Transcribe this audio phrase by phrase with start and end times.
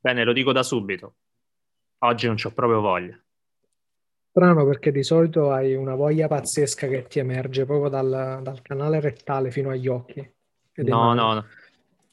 [0.00, 1.16] Bene, lo dico da subito.
[1.98, 3.18] Oggi non c'ho proprio voglia.
[4.30, 9.00] Strano perché di solito hai una voglia pazzesca che ti emerge proprio dal, dal canale
[9.00, 10.20] rettale fino agli occhi.
[10.76, 11.46] No, no, no.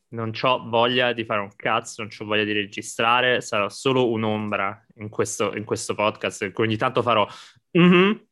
[0.10, 4.86] Non c'ho voglia di fare un cazzo, non c'ho voglia di registrare, sarò solo un'ombra
[4.96, 7.26] in questo, in questo podcast, in ogni tanto farò
[7.72, 8.26] "Mhm,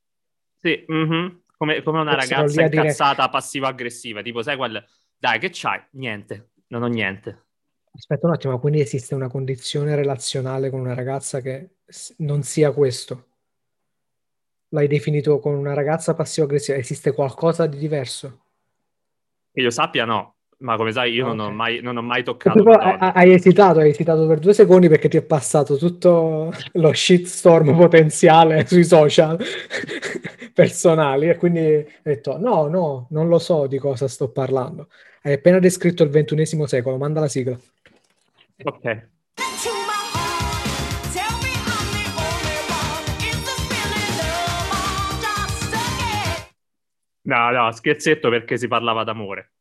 [0.59, 4.55] sì, mhm", come, come una E sarò ragazza lì a dire, incazzata passivo-aggressiva, tipo sai
[4.57, 4.83] quel,
[5.17, 5.81] dai che c'hai?
[5.91, 7.44] Niente, non ho niente.
[7.95, 11.69] Aspetta un attimo, quindi esiste una condizione relazionale con una ragazza che
[12.17, 13.25] non sia questo?
[14.69, 16.77] L'hai definito con una ragazza passivo-aggressiva?
[16.77, 18.41] Esiste qualcosa di diverso?
[19.51, 22.23] Che io sappia no, ma come sai io Ah, non ho mai, non ho mai
[22.23, 23.13] toccato donna.
[23.13, 28.65] hai esitato, hai esitato per due secondi perché ti è passato tutto lo shitstorm potenziale
[28.67, 29.37] sui social
[30.53, 34.89] personali e quindi hai detto no, no, non lo so di cosa sto parlando.
[35.21, 37.57] Hai appena descritto il ventunesimo secolo, manda la sigla.
[38.63, 38.81] Ok.
[38.83, 40.63] to my heart.
[41.13, 43.03] Tell me I'm the only one.
[43.19, 46.45] Is this feeling love or just a game?
[47.23, 49.51] No, no, scherzetto perché si parlava d'amore.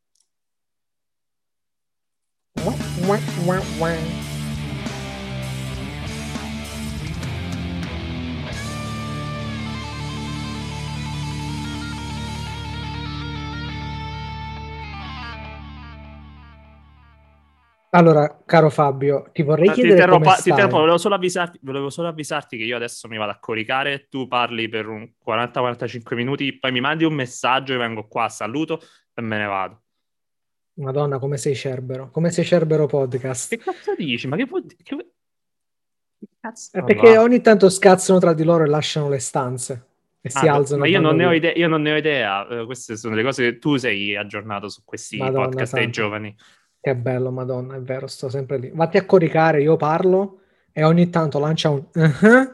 [17.95, 21.89] Allora, caro Fabio, ti vorrei Ti chiedere come interrompo, ti interrompo, volevo solo avvisarti, volevo
[21.89, 26.59] solo avvisarti che io adesso mi vado a coricare, tu parli per un 40-45 minuti,
[26.59, 28.81] poi mi mandi un messaggio, io vengo qua, saluto
[29.13, 29.81] e me ne vado.
[30.73, 32.09] Madonna, come sei Cerbero?
[32.11, 33.49] Come sei Cerbero podcast?
[33.49, 34.27] Che cazzo dici?
[34.27, 34.83] Ma che vuol dire?
[34.83, 34.95] Che...
[34.97, 36.77] che cazzo?
[36.77, 37.21] È perché va.
[37.21, 39.85] ogni tanto scazzano tra di loro e lasciano le stanze
[40.19, 42.45] e si Ah, beh, alzano ma e io non idea, io non ne ho idea.
[42.45, 46.35] Eh, queste sono le cose che tu sei aggiornato su questi Madonna podcast dei giovani.
[46.85, 48.69] Che bello, Madonna, è vero, sto sempre lì.
[48.71, 50.41] Vatti a coricare, io parlo
[50.71, 52.53] e ogni tanto lancia un "uh-huh",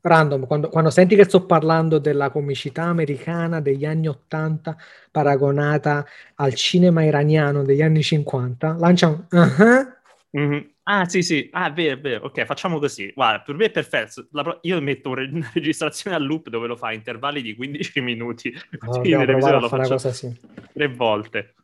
[0.00, 0.46] random.
[0.46, 4.76] Quando, quando senti che sto parlando della comicità americana degli anni 80
[5.10, 6.06] paragonata
[6.36, 9.92] al cinema iraniano degli anni 50, lancia un "uh-huh".
[10.40, 10.70] Mhm.
[10.84, 11.48] Ah, sì, sì.
[11.50, 12.26] Ah, è vero, è vero.
[12.26, 13.10] Ok, facciamo così.
[13.12, 14.28] Guarda, per me è perfetto.
[14.30, 18.52] Pro- Io metto una registrazione a loop dove lo fa a intervalli di 15 minuti.
[18.52, 20.32] No, Così dobbiamo nell'episodio provare a lo fare cosa sì.
[20.72, 21.54] tre volte.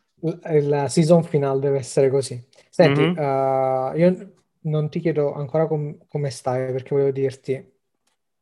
[0.68, 2.42] La season finale deve essere così.
[2.68, 3.18] Senti, Mhm.
[3.18, 4.32] eh, io
[4.62, 7.72] non ti chiedo ancora com- come stai perché volevo dirti,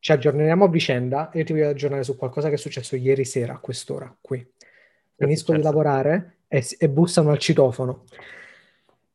[0.00, 3.24] ci aggiorneremo a vicenda e io ti voglio aggiornare su qualcosa che è successo ieri
[3.24, 4.44] sera a quest'ora qui.
[5.16, 8.04] Finisco di lavorare e, e bussano al citofono.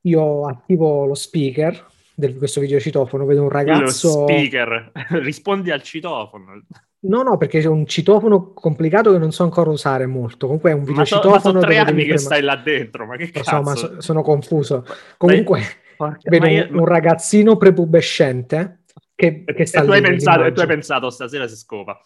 [0.01, 4.27] Io attivo lo speaker di questo videocitofono, vedo un Lo ragazzo...
[4.27, 4.91] speaker.
[5.23, 6.65] Rispondi al citofono.
[7.05, 10.45] No, no, perché c'è un citofono complicato che non so ancora usare molto.
[10.45, 13.05] Comunque è un Ma, so- ma videocitofono sono tre anni che stai là dentro.
[13.05, 13.75] Ma che ma cazzo?
[13.75, 14.85] so- sono confuso.
[14.87, 15.61] Ma- Comunque,
[15.97, 18.83] porca- vedo ma un, un ragazzino prepubescente
[19.15, 21.99] che, che E sta tu hai lì pensato, e tu hai pensato stasera si scopa.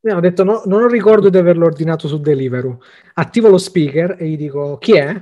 [0.00, 2.80] Mi hanno detto, no, non ricordo di averlo ordinato su Deliveroo.
[3.14, 5.20] Attivo lo speaker e gli dico, chi è?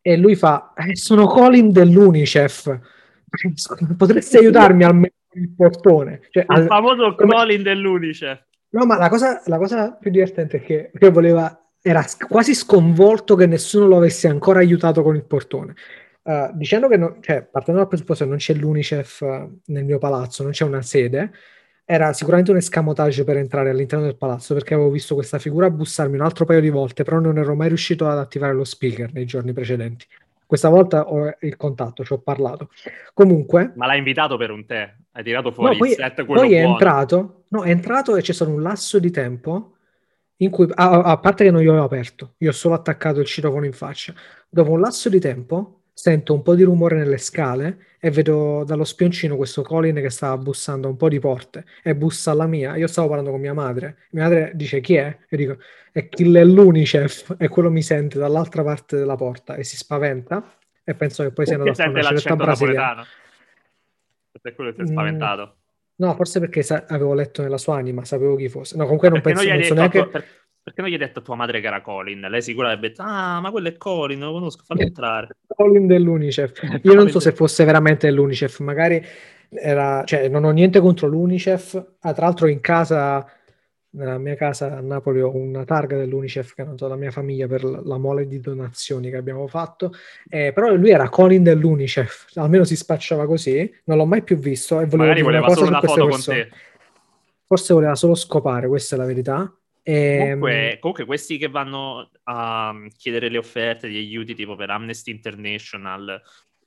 [0.00, 2.78] E lui fa, "Eh, sono Colin dell'UNICEF.
[3.96, 6.20] Potresti aiutarmi almeno il portone?
[6.30, 8.42] Cioè, Il al- famoso come- Colin dell'Unicef.
[8.70, 13.34] No, ma la cosa, la cosa più divertente è che, che voleva, era quasi sconvolto
[13.34, 15.74] che nessuno lo avesse ancora aiutato con il portone.
[16.22, 19.98] Eh, dicendo che, non- cioè, partendo dal presupposto che non c'è l'UNICEF eh, nel mio
[19.98, 21.30] palazzo, non c'è una sede,
[21.90, 26.16] era sicuramente un escamotage per entrare all'interno del palazzo perché avevo visto questa figura bussarmi
[26.16, 29.24] un altro paio di volte, però non ero mai riuscito ad attivare lo speaker nei
[29.24, 30.06] giorni precedenti.
[30.48, 32.70] Questa volta ho il contatto, ci ho parlato.
[33.12, 34.94] Comunque, Ma l'hai invitato per un tè.
[35.12, 36.72] Hai tirato No, fuori poi, il set, quello poi è buono.
[36.72, 39.74] entrato, no, è entrato e c'è stato un lasso di tempo
[40.36, 43.20] in cui, a, a- a parte che non glielo avevo aperto, io ho solo attaccato
[43.20, 44.14] il citofono in faccia.
[44.48, 48.84] Dopo un lasso di tempo sento un po' di rumore nelle scale e vedo dallo
[48.84, 52.76] spioncino questo Colin che stava bussando a un po' di porte e bussa alla mia.
[52.76, 53.96] Io stavo parlando con mia madre.
[54.12, 55.18] Mia madre dice chi è?
[55.28, 55.58] E dico
[55.90, 60.54] è è l'UNICEF e quello mi sente dall'altra parte della porta e si spaventa
[60.84, 62.80] e penso che poi sia Perché andato a fare una scelta brasiliana.
[62.82, 63.06] napoletano.
[64.40, 65.56] Per quello ti è Mm, spaventato.
[65.96, 68.76] No, forse perché sa- avevo letto nella sua anima, sapevo chi fosse.
[68.76, 70.10] No, comunque non Perché penso, non so detto a neanche...
[70.10, 70.24] per-
[70.68, 72.20] perché non gli hai detto a tua madre che era Colin?
[72.20, 75.28] Lei sicura avrebbe detto, ah, ma quello è Colin, lo conosco, fallo entrare.
[75.46, 76.80] Colin dell'UNICEF.
[76.82, 79.02] Io non so se fosse veramente l'UNICEF, magari
[79.48, 80.04] era...
[80.04, 81.94] Cioè, non ho niente contro l'UNICEF.
[82.00, 83.26] Ah, tra l'altro in casa,
[83.90, 87.46] nella mia casa a Napoli ho una targa dell'UNICEF che hanno dato la mia famiglia
[87.46, 89.92] per la mole di donazioni che abbiamo fatto.
[90.28, 93.72] Eh, però lui era Colin dell'UNICEF, almeno si spacciava così.
[93.84, 96.10] Non l'ho mai più visto e volevo Magari dire una voleva cosa solo su una
[96.10, 96.48] queste persone.
[96.50, 96.66] te.
[97.46, 99.50] Forse voleva solo scopare, questa è la verità.
[99.82, 105.10] Ehm, Comunque, comunque questi che vanno a chiedere le offerte, gli aiuti tipo per Amnesty
[105.10, 106.20] International,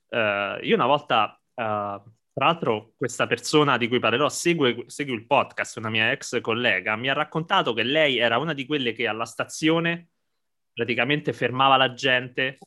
[0.08, 5.76] eh, io una volta tra l'altro questa persona di cui parlerò segue, segue il podcast,
[5.76, 9.26] una mia ex collega, mi ha raccontato che lei era una di quelle che alla
[9.26, 10.08] stazione
[10.72, 12.58] praticamente fermava la gente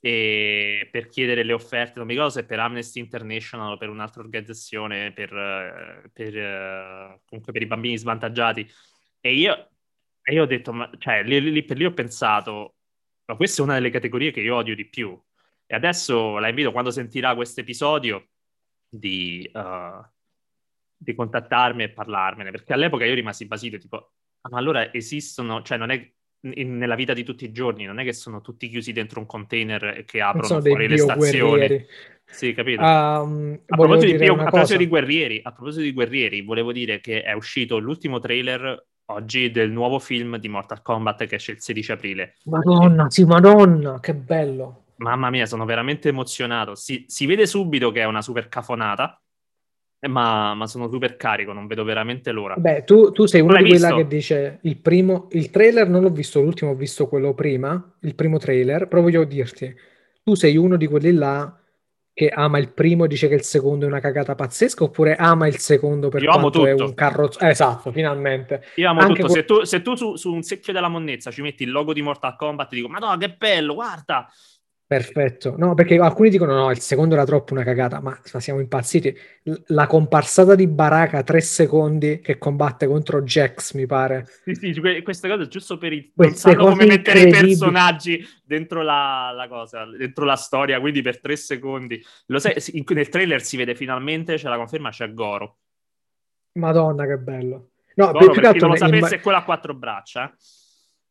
[0.00, 4.22] e per chiedere le offerte, non mi ricordo se per Amnesty International o per un'altra
[4.22, 8.68] organizzazione, per, eh, per, eh, comunque per i bambini svantaggiati.
[9.20, 9.71] E io,
[10.22, 12.74] e io ho detto, ma, cioè, lì, lì per lì ho pensato,
[13.26, 15.20] ma questa è una delle categorie che io odio di più.
[15.66, 18.28] E adesso la invito, quando sentirà questo episodio,
[18.88, 20.04] di, uh,
[20.96, 25.78] di contattarmi e parlarmene, perché all'epoca io rimasi basito, tipo, ah, ma allora esistono, cioè
[25.78, 26.12] non è
[26.54, 29.26] in- nella vita di tutti i giorni, non è che sono tutti chiusi dentro un
[29.26, 31.86] container e che aprono fuori le stazioni.
[32.24, 32.82] Sì, capito?
[32.82, 37.22] Um, A proposito, di, a proposito di guerrieri, a proposito di guerrieri, volevo dire che
[37.22, 41.92] è uscito l'ultimo trailer oggi del nuovo film di Mortal Kombat che esce il 16
[41.92, 42.34] aprile.
[42.44, 44.84] Madonna, sì, madonna, che bello.
[44.96, 46.74] Mamma mia, sono veramente emozionato.
[46.74, 49.20] Si, si vede subito che è una super cafonata,
[50.08, 52.54] ma, ma sono super carico, non vedo veramente l'ora.
[52.56, 53.96] Beh, tu, tu sei uno di quella visto?
[53.96, 58.14] che dice il primo, il trailer non l'ho visto, l'ultimo ho visto quello prima, il
[58.14, 59.74] primo trailer, però voglio dirti,
[60.22, 61.56] tu sei uno di quelli là
[62.14, 65.46] che ama il primo e dice che il secondo è una cagata pazzesca, oppure ama
[65.46, 67.38] il secondo per Io quanto è un carrozzo...
[67.40, 68.62] eh, esatto, finalmente.
[68.76, 69.32] Io amo Anche tutto.
[69.32, 71.92] que- Se tu, se tu su, su un secchio della monnezza ci metti il logo
[71.92, 74.28] di Mortal Kombat, ti dico, Madonna, che bello, guarda!
[74.92, 75.54] Perfetto.
[75.56, 79.16] No, perché alcuni dicono no, il secondo era troppo una cagata, ma ma siamo impazziti.
[79.44, 84.26] L- La comparsata di Baraka, tre secondi, che combatte contro Jax, mi pare.
[84.44, 86.12] Sì, sì, que- queste cose giusto per i...
[86.14, 91.20] non sanno come mettere i personaggi dentro la, la cosa, dentro la storia, quindi per
[91.20, 91.98] tre secondi.
[92.26, 95.56] Lo sai, in- nel trailer si vede finalmente, c'è la conferma, c'è Goro.
[96.58, 97.70] Madonna, che bello.
[97.94, 100.30] No, Goro, che per chi non lo sapesse, è quello a quattro braccia.
[100.30, 100.34] eh.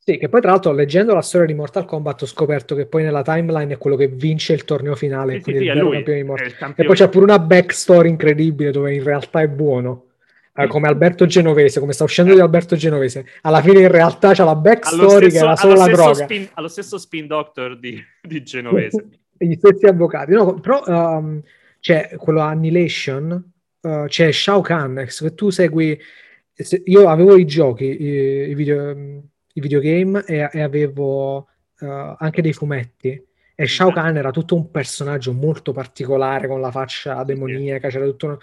[0.04, 3.04] Sì, che poi tra l'altro leggendo la storia di Mortal Kombat ho scoperto che poi
[3.04, 5.92] nella timeline è quello che vince il torneo finale, Sì, quindi sì, il è lui,
[5.92, 9.48] campione di Mortal il E poi c'è pure una backstory incredibile dove in realtà è
[9.48, 10.08] buono,
[10.56, 13.26] Eh, come Alberto Genovese, come sta uscendo di Alberto Genovese.
[13.42, 16.14] Alla fine in realtà c'ha la backstory che era solo la droga.
[16.24, 19.08] spin, allo stesso spin doctor di, di Genovese.
[19.38, 20.32] gli stessi avvocati.
[20.34, 21.42] No, però um,
[21.80, 23.52] c'è quello Annihilation,
[23.82, 26.00] uh, c'è Shao Kahn, se tu segui...
[26.54, 31.48] se- io avevo i giochi, i, i video- i videogame e, e avevo
[31.80, 33.22] uh, anche dei fumetti.
[33.54, 33.94] E Shao Ok.
[33.96, 38.40] Kahn era tutto un personaggio molto particolare con la faccia demoniaca, c'era tutto uno-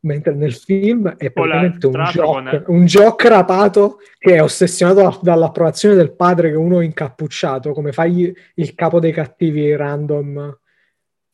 [0.00, 5.18] Mentre nel film è praticamente un con- jock, un jock rapato che è ossessionato da-
[5.20, 10.58] dall'approvazione del padre che è uno incappucciato, come fai il capo dei cattivi random.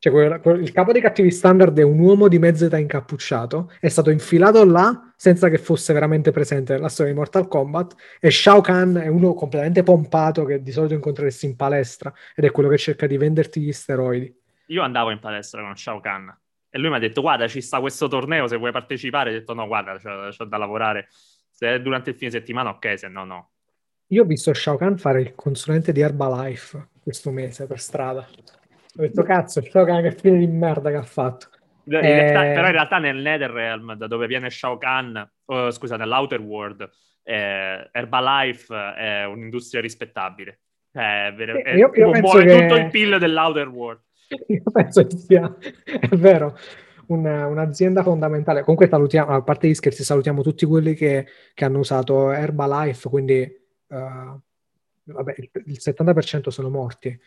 [0.03, 3.71] Cioè, quel- quel- il capo dei cattivi standard è un uomo di mezza età incappucciato,
[3.79, 8.29] è stato infilato là senza che fosse veramente presente nella storia di Mortal Kombat e
[8.33, 12.69] Shao Kahn è uno completamente pompato che di solito incontreresti in palestra ed è quello
[12.69, 14.37] che cerca di venderti gli steroidi.
[14.67, 16.37] Io andavo in palestra con Shao Kahn
[16.69, 19.55] e lui mi ha detto guarda ci sta questo torneo se vuoi partecipare ho detto
[19.55, 21.07] no guarda c'ho, c'ho da lavorare
[21.49, 23.51] se è durante il fine settimana ok se no no
[24.09, 28.27] Io ho visto Shao Kahn fare il consulente di Herbalife questo mese per strada.
[28.97, 31.49] Ho detto cazzo, Shao Kahn che fine di merda che ha fatto.
[31.85, 32.55] In realtà- Eh.
[32.55, 36.89] però in realtà nel Netherrealm da dove viene Shao Kahn oh, scusa nell'Outer World
[37.25, 40.61] eh, Herbalife è un'industria rispettabile
[40.93, 44.01] Cioè, è, io- io muove che- tutto il PIL dell'Outer World
[44.47, 46.57] Io penso che sia, è vero,
[47.09, 48.61] un- un'azienda fondamentale.
[48.63, 53.41] Comunque salutiamo, a parte gli scherzi, salutiamo tutti quelli che, che hanno usato Herbalife, quindi
[53.43, 53.59] eh,
[53.89, 57.19] vabbè, il, il 70% sono morti.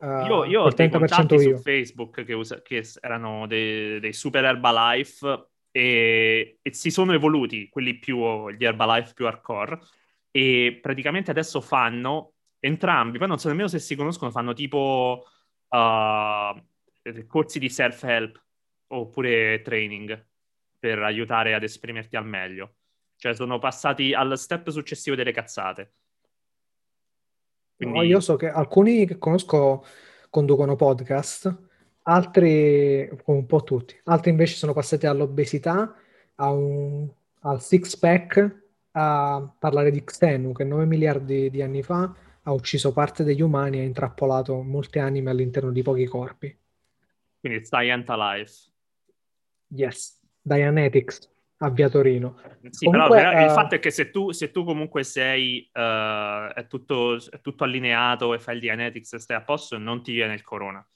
[0.00, 1.58] Eh, Io, io ho dei 30% contatti su io.
[1.58, 7.98] Facebook che, usa- che erano dei, dei super Herbalife e, e si sono evoluti, quelli
[7.98, 9.78] più, gli Herbalife più hardcore,
[10.30, 15.26] e praticamente adesso fanno entrambi, poi non so nemmeno se si conoscono, fanno tipo
[15.68, 18.42] uh, corsi di self-help
[18.88, 20.26] oppure training
[20.78, 22.76] per aiutare ad esprimerti al meglio.
[23.16, 25.94] Cioè sono passati al step successivo delle cazzate.
[27.76, 29.84] No, Quindi- io so che alcuni che conosco
[30.30, 31.54] conducono podcast,
[32.02, 35.94] altri, un po' tutti, altri invece sono passati all'obesità,
[36.36, 37.08] a un-
[37.40, 38.62] al six pack,
[38.92, 43.78] a parlare di Xenu che 9 miliardi di anni fa ha ucciso parte degli umani
[43.78, 46.56] e ha intrappolato molte anime all'interno di pochi corpi.
[47.40, 48.70] Quindi Scientalife.
[49.68, 51.28] Yes, Dianetics
[51.58, 52.38] a Via Torino.
[52.70, 56.52] Sì, Comunque, però il eh, fatto è che se tu, se tu comunque sei eh,
[56.54, 60.12] è, tutto, è tutto allineato e fai il Dianetics e stai a posto, non ti
[60.12, 60.86] viene il corona.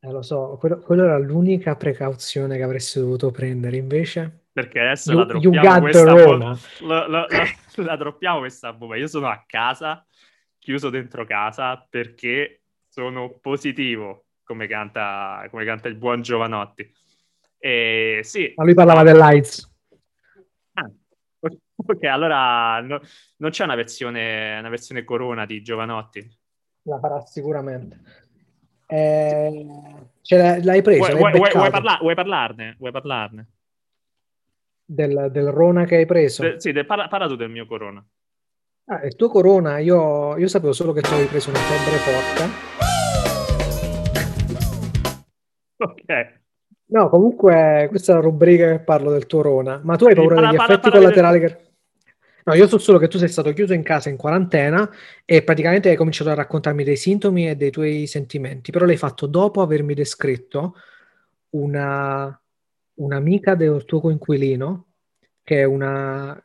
[0.00, 5.10] Eh, lo so, quello, quello era l'unica precauzione che avresti dovuto prendere, invece Perché adesso
[5.10, 6.58] you, la droppiamo questa bo- Rona.
[6.80, 8.96] la, la- la- la droppiamo questa bomba.
[8.96, 10.06] Io sono a casa,
[10.58, 16.90] chiuso dentro casa, perché sono positivo come canta, come canta il buon Giovanotti.
[17.58, 19.74] E sì, Ma lui parlava dell'AIDS.
[20.74, 20.88] Ah,
[21.74, 23.00] ok, allora no-
[23.38, 26.38] non c'è una versione, una versione corona di Giovanotti.
[26.82, 28.00] La farà sicuramente.
[28.86, 29.64] Eh,
[30.28, 30.98] l'hai, l'hai preso?
[31.16, 32.76] Vuoi, l'hai vuoi- vuoi parla- vuoi parlarne?
[32.78, 33.48] Vuoi parlarne?
[34.84, 36.42] Del, del Rona che hai preso?
[36.42, 38.02] De- sì, de- parla, parla tu del mio corona.
[38.90, 43.56] Ah, il tuo Corona, io, io sapevo solo che tu avevi preso una febbre forte.
[45.76, 46.37] Ok.
[46.90, 49.80] No, comunque questa è la rubrica che parlo del tuo Rona.
[49.84, 51.66] Ma tu hai paura parla- degli parla- effetti parla collaterali che...
[52.44, 54.88] No, io so solo che tu sei stato chiuso in casa in quarantena
[55.26, 59.26] e praticamente hai cominciato a raccontarmi dei sintomi e dei tuoi sentimenti, però l'hai fatto
[59.26, 60.74] dopo avermi descritto
[61.50, 62.40] una
[62.94, 64.86] un'amica del tuo coinquilino
[65.44, 66.42] che è una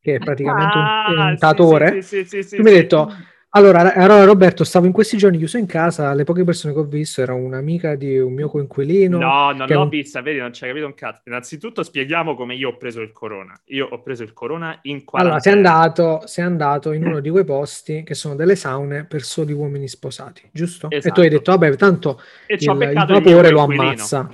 [0.00, 2.02] che è praticamente un Ah, sì, tentatore.
[2.02, 3.10] sì, sì, sì, sì, tu mi hai detto
[3.52, 6.84] allora, allora, Roberto, stavo in questi giorni chiuso in casa, le poche persone che ho
[6.84, 9.18] visto era un'amica di un mio coinquilino.
[9.18, 11.22] No, non l'ho un- vista, vedi, non hai capito un cazzo.
[11.24, 13.60] Innanzitutto spieghiamo come io ho preso il corona.
[13.66, 15.56] Io ho preso il corona in Allora, sei quarantena.
[15.56, 19.88] andato, sei andato in uno di quei posti che sono delle saune per soli uomini
[19.88, 20.86] sposati, giusto?
[20.86, 21.20] E tu Esatto.
[21.20, 24.30] hai detto, vabbè, tanto E il, il vapore lo ammazza.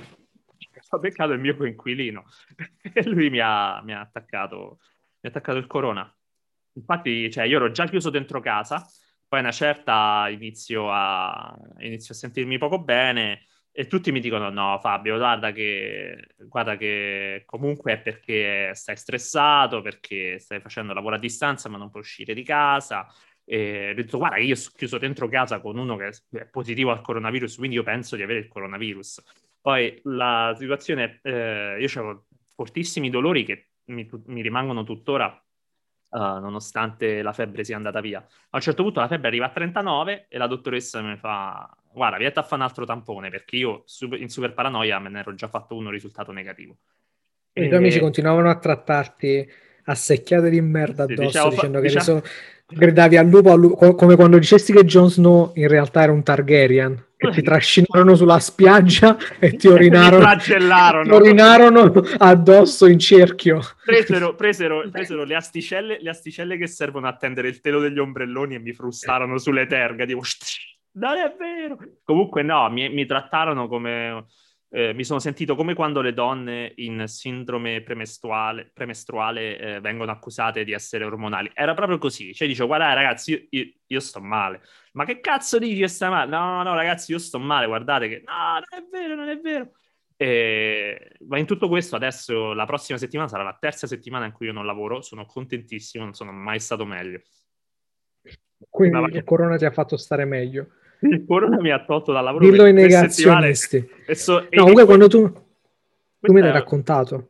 [0.89, 2.23] Ho beccato il mio coinquilino.
[2.93, 4.79] E lui mi ha, mi ha attaccato,
[5.19, 6.11] mi ha attaccato il corona.
[6.73, 8.85] Infatti, cioè, io ero già chiuso dentro casa,
[9.27, 14.79] poi una certa inizio a, inizio a sentirmi poco bene e tutti mi dicono no
[14.81, 21.19] Fabio, guarda che, guarda che comunque è perché stai stressato, perché stai facendo lavoro a
[21.19, 23.05] distanza ma non puoi uscire di casa.
[23.43, 27.01] E ho detto guarda io sono chiuso dentro casa con uno che è positivo al
[27.01, 29.23] coronavirus, quindi io penso di avere il coronavirus.
[29.61, 35.39] Poi la situazione, eh, io avevo fortissimi dolori che mi, mi rimangono tuttora
[36.09, 38.19] Uh, nonostante la febbre sia andata via.
[38.19, 42.17] A un certo punto la febbre arriva a 39 e la dottoressa mi fa: Guarda,
[42.17, 43.83] vieni a fare un altro tampone perché io
[44.17, 46.77] in super paranoia me ne ero già fatto uno risultato negativo.
[47.51, 49.49] E i tuoi amici continuavano a trattarti
[49.85, 52.31] a secchiate di merda addosso, diciamo dicendo che eri diciamo- solo-
[52.67, 56.11] gridavi al lupo, al lupo, co- come quando dicesti che Jon Snow in realtà era
[56.11, 60.53] un Targaryen, che ti trascinarono sulla spiaggia e ti orinarono, ti
[61.11, 63.59] orinarono addosso in cerchio.
[63.83, 68.55] Presero, presero- presero le, asticelle, le asticelle che servono a tendere il telo degli ombrelloni
[68.55, 70.05] e mi frustarono sulle terga.
[70.05, 70.21] Tipo,
[70.91, 71.77] non è vero.
[72.03, 74.25] Comunque, no, mi, mi trattarono come.
[74.69, 80.63] Eh, mi sono sentito come quando le donne in sindrome premestruale, premestruale eh, vengono accusate
[80.63, 81.49] di essere ormonali.
[81.53, 82.33] Era proprio così.
[82.33, 84.61] Cioè, dicevo, guarda, ragazzi, io, io- io sto male.
[84.93, 86.29] Ma che cazzo dici che stai male?
[86.29, 87.65] No, no, ragazzi, io sto male.
[87.67, 88.23] Guardate che.
[88.25, 89.71] No, non è vero, non è vero.
[90.17, 94.47] E- Ma in tutto questo, adesso la prossima settimana sarà la terza settimana in cui
[94.47, 95.01] io non lavoro.
[95.01, 97.21] Sono contentissimo, non sono mai stato meglio.
[98.69, 100.67] Quindi il corona ti ha fatto stare meglio.
[101.01, 103.87] Il corona mi ha tolto dal lavoro Dillo ai negazionisti.
[104.13, 105.31] So- No, comunque quando tu,
[106.19, 107.29] tu me l'hai raccontato,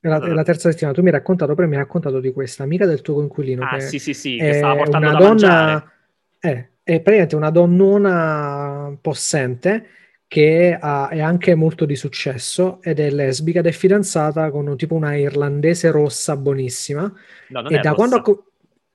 [0.00, 2.32] è la, è la terza settimana, tu mi hai raccontato, poi mi hai raccontato di
[2.32, 5.24] questa amica del tuo coinquilino Ah, che sì, sì, sì, che stava portando una da
[5.26, 5.92] donna,
[6.40, 9.86] eh, è praticamente una donnona possente
[10.28, 14.94] che ha- è anche molto di successo ed è lesbica ed è fidanzata con tipo
[14.94, 17.12] una irlandese rossa buonissima
[17.48, 18.22] No, non e è da rossa, quando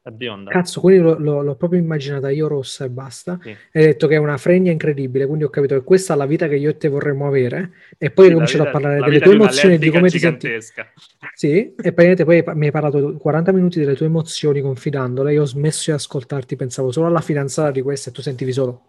[0.04, 0.50] è bionda.
[0.50, 3.38] Cazzo, quindi l'ho, proprio immaginata io rossa e basta.
[3.42, 3.50] Sì.
[3.50, 6.26] E hai detto che è una fregna incredibile, quindi ho capito che questa è la
[6.26, 7.74] vita che io e te vorremmo avere.
[7.98, 10.10] E poi Sì, la cominciato a vita- parlare la delle tue emozioni e di come
[10.10, 10.48] ti senti.
[10.48, 10.92] gigantesca.
[11.36, 15.34] Sì, e praticamente poi mi hai parlato 40 minuti delle tue emozioni confidandole.
[15.34, 18.86] Io ho smesso di ascoltarti, pensavo solo alla fidanzata di questa e tu sentivi solo.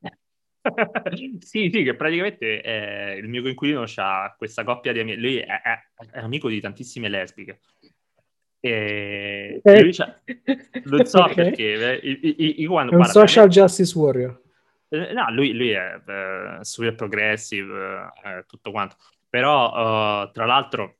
[1.40, 5.18] sì, sì, che praticamente eh, il mio coinquilino ha questa coppia di amici.
[5.20, 7.60] Lui è, è- è amico di tantissime lesbiche.
[8.60, 9.82] E Eh.
[9.82, 10.20] lui c'ha-
[10.84, 11.34] non so Ok.
[11.34, 12.00] perché.
[12.00, 14.42] eh, i- i- i- È un guarda, social justice warrior.
[14.88, 18.96] Eh, No, lui, lui è eh, super progressive, eh, tutto quanto.
[19.28, 20.96] Però, eh, tra l'altro,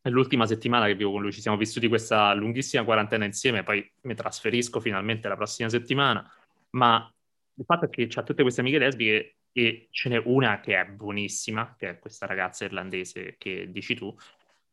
[0.00, 1.32] è l'ultima settimana che vivo con lui.
[1.32, 3.62] Ci siamo vissuti questa lunghissima quarantena insieme.
[3.62, 6.28] Poi mi trasferisco finalmente la prossima settimana.
[6.70, 7.12] Ma
[7.58, 10.84] il fatto è che c'ha tutte queste amiche lesbiche e ce n'è una che è
[10.86, 14.14] buonissima, che è questa ragazza irlandese che dici tu.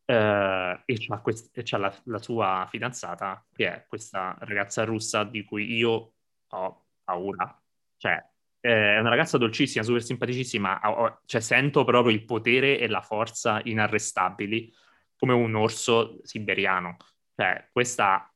[0.05, 5.43] Eh, e c'ha, quest- c'ha la, la sua fidanzata, che è questa ragazza russa di
[5.43, 6.13] cui io
[6.48, 7.60] ho paura.
[7.98, 8.24] Cioè,
[8.60, 12.88] eh, è una ragazza dolcissima, super simpaticissima, ho- ho- cioè, sento proprio il potere e
[12.88, 14.74] la forza inarrestabili
[15.17, 16.98] come un orso siberiano.
[17.36, 18.27] Cioè, questa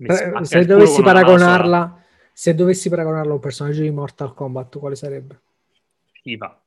[0.00, 1.22] Eh, Se dovessi mano sola.
[1.24, 5.40] paragonarla, se dovessi paragonarla a un personaggio di Mortal Kombat, quale sarebbe?
[6.12, 6.62] Shiva.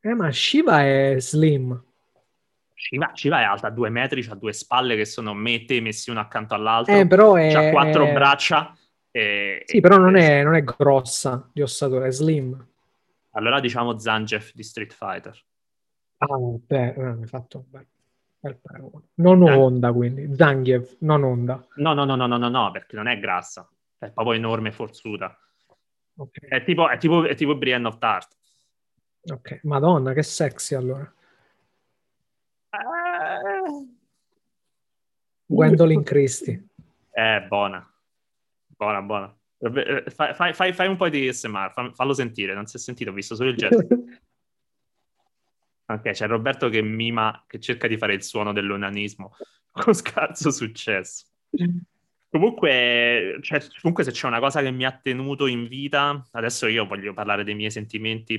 [0.00, 1.82] Eh, ma Shiva è slim.
[2.80, 6.08] Shiva, Shiva è alta due metri, ha due spalle che sono me e te messi
[6.10, 7.52] uno accanto all'altro, Eh, però è...
[7.52, 8.74] ha quattro è- braccia.
[9.10, 12.66] E- Sì, però non è, non è grossa di ossatura, è slim.
[13.32, 15.38] Allora diciamo Zangief di Street Fighter.
[16.18, 19.04] Ah, beh, eh, hai fatto un paragone.
[19.16, 20.34] Non Honda, quindi.
[20.34, 21.62] Zangief, non Honda.
[21.76, 23.68] No, no, no, no, no, no, no, perché non è grassa,
[23.98, 25.38] è proprio enorme forzuta.
[26.16, 28.36] Ok, È tipo, è tipo, è tipo Brienne of Tart.
[29.30, 29.60] ok.
[29.64, 31.10] Madonna, che sexy allora.
[35.54, 36.68] Gwendolyn Christie.
[37.10, 37.84] È buona,
[38.66, 39.36] buona, buona.
[39.58, 43.10] Eh, Fai, fai- fai- un po' di ASMR, fa- fallo sentire, non si è sentito,
[43.10, 43.86] ho visto solo il gesto.
[45.90, 49.34] Ok, c'è Roberto che mima, che cerca di fare il suono dell'onanismo
[49.72, 51.26] con scarso successo.
[52.28, 56.86] Comunque, cioè, comunque, se c'è una cosa che mi ha tenuto in vita, adesso io
[56.86, 58.34] voglio parlare dei miei sentimenti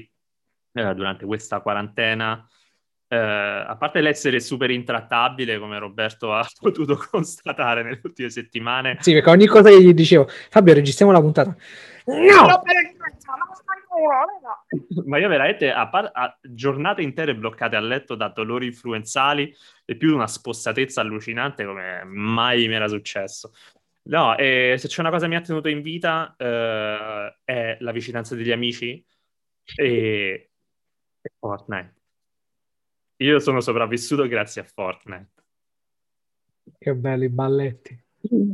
[0.71, 2.47] eh, durante questa quarantena.
[3.11, 9.11] Eh, a parte l'essere super intrattabile, come Roberto ha potuto constatare nelle ultime settimane, Sì,
[9.11, 11.53] perché ogni cosa che gli dicevo, Fabio, registriamo la puntata.
[12.05, 12.61] No!
[15.05, 19.53] Ma io veramente, a, par- a giornate intere bloccate a letto da dolori influenzali
[19.83, 23.51] e più di una spossatezza allucinante come mai mi era successo.
[24.03, 27.91] No, e se c'è una cosa che mi ha tenuto in vita eh, è la
[27.91, 29.03] vicinanza degli amici
[29.75, 30.49] e...
[31.21, 32.00] e Fortnite.
[33.21, 35.29] Io sono sopravvissuto grazie a Fortnite.
[36.77, 37.99] Che belli balletti.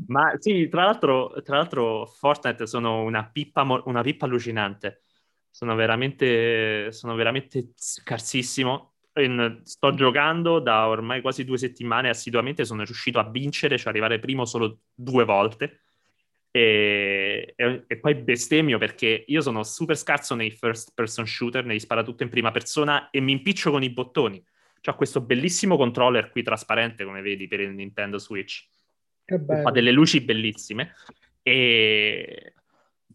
[0.07, 5.03] Ma sì, tra l'altro, tra l'altro Fortnite sono una pippa, una pippa allucinante.
[5.49, 8.95] Sono veramente, sono veramente scarsissimo.
[9.15, 14.19] In- sto giocando da ormai quasi due settimane assiduamente, sono riuscito a vincere, cioè arrivare
[14.19, 15.79] primo solo due volte.
[16.51, 21.79] E, e- e poi bestemmio perché io sono super scarso nei first person shooter, nei
[21.79, 24.43] sparatutto in prima persona e mi impiccio con i bottoni.
[24.81, 28.67] C'ho questo bellissimo controller qui trasparente, come vedi, per il Nintendo Switch
[29.25, 29.71] Che fa bello.
[29.71, 30.93] delle luci bellissime
[31.41, 32.53] e,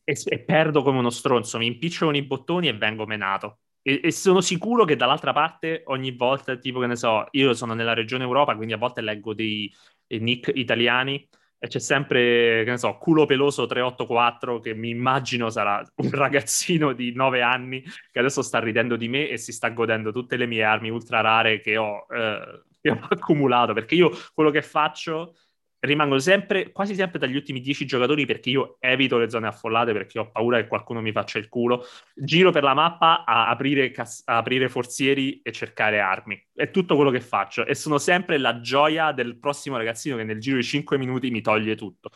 [0.05, 3.61] e- e perdo come uno stronzo, mi impiccio con i bottoni e vengo menato.
[3.83, 7.75] E, e sono sicuro che dall'altra parte ogni volta, tipo che ne so, io sono
[7.75, 9.73] nella regione Europa, quindi a volte leggo dei,
[10.07, 11.29] dei nick italiani
[11.65, 16.93] e c'è sempre, che ne so, culo peloso 384 che mi immagino sarà un ragazzino
[16.93, 20.47] di 9 anni che adesso sta ridendo di me e si sta godendo tutte le
[20.47, 25.37] mie armi ultra rare che ho, eh, che ho accumulato, perché io quello che faccio
[25.83, 30.19] rimango sempre, quasi sempre dagli ultimi 10 giocatori perché io evito le zone affollate perché
[30.19, 31.85] ho paura che qualcuno mi faccia il culo.
[32.15, 36.41] Giro per la mappa a aprire, cas- a aprire forzieri e cercare armi.
[36.55, 40.39] È tutto quello che faccio e sono sempre la gioia del prossimo ragazzino che nel
[40.39, 42.11] giro di 5 minuti mi toglie tutto.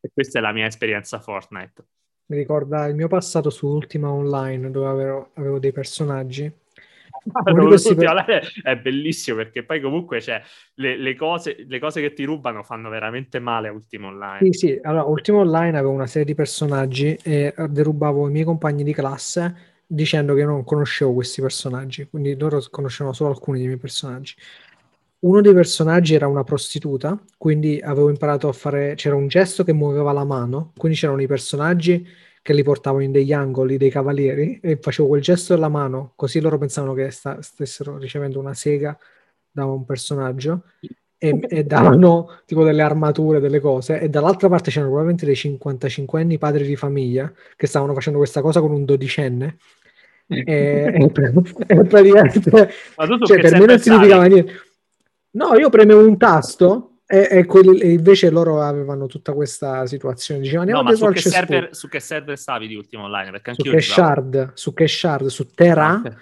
[0.00, 1.84] E questa è la mia esperienza Fortnite.
[2.26, 6.50] Mi ricorda il mio passato su Ultima Online dove avevo, avevo dei personaggi.
[7.22, 10.42] Questi per- Ultimate è bellissimo perché poi comunque c'è
[10.74, 14.52] le, le cose, le cose che ti rubano fanno veramente male a Ultimo Online.
[14.52, 18.44] Sì, sì, allora Ultima Online avevo una serie di personaggi e eh, derubavo i miei
[18.44, 23.66] compagni di classe dicendo che non conoscevo questi personaggi, quindi loro conoscevano solo alcuni dei
[23.66, 24.34] miei personaggi.
[25.20, 29.72] Uno dei personaggi era una prostituta, quindi avevo imparato a fare, c'era un gesto che
[29.72, 32.04] muoveva la mano, quindi c'erano i personaggi
[32.42, 36.40] che li portavo in degli angoli dei cavalieri e facevo quel gesto della mano, così
[36.40, 38.98] loro pensavano che sta- stessero ricevendo una sega
[39.50, 40.64] da un personaggio
[41.16, 46.20] e, e davano tipo delle armature, delle cose, e dall'altra parte c'erano probabilmente dei 55
[46.20, 49.58] anni padri di famiglia che stavano facendo questa cosa con un dodicenne.
[50.26, 51.10] E, e
[51.66, 52.50] e praticamente
[52.96, 54.52] Ma tu cioè, per me non significava niente.
[55.34, 60.40] No, io premevo un tasto e, e quelli- e invece loro avevano tutta questa situazione.
[60.40, 63.30] Dicevano No, ma su che, server, su che server stavi di Ultimo Online?
[63.32, 63.76] Perché Su giocavo.
[63.78, 66.12] Cashard, su Cashard, su Terra Ok.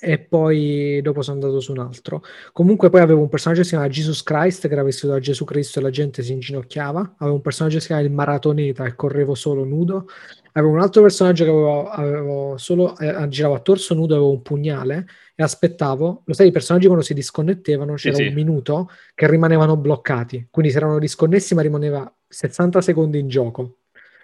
[0.00, 2.22] E poi dopo sono andato su un altro.
[2.52, 5.44] Comunque poi avevo un personaggio che si chiamava Jesus Christ che era vestito da Gesù
[5.44, 7.16] Cristo e la gente si inginocchiava.
[7.18, 10.06] Avevo un personaggio che si chiamava il Maratoneta e correvo solo nudo.
[10.52, 14.42] Avevo un altro personaggio che avevo, avevo solo eh, giravo a torso nudo, avevo un
[14.42, 16.22] pugnale e aspettavo.
[16.24, 18.26] Lo sai, i personaggi quando si disconnettevano c'era sì.
[18.26, 20.46] un minuto che rimanevano bloccati.
[20.50, 23.78] Quindi se erano disconnessi, ma rimaneva 60 secondi in gioco.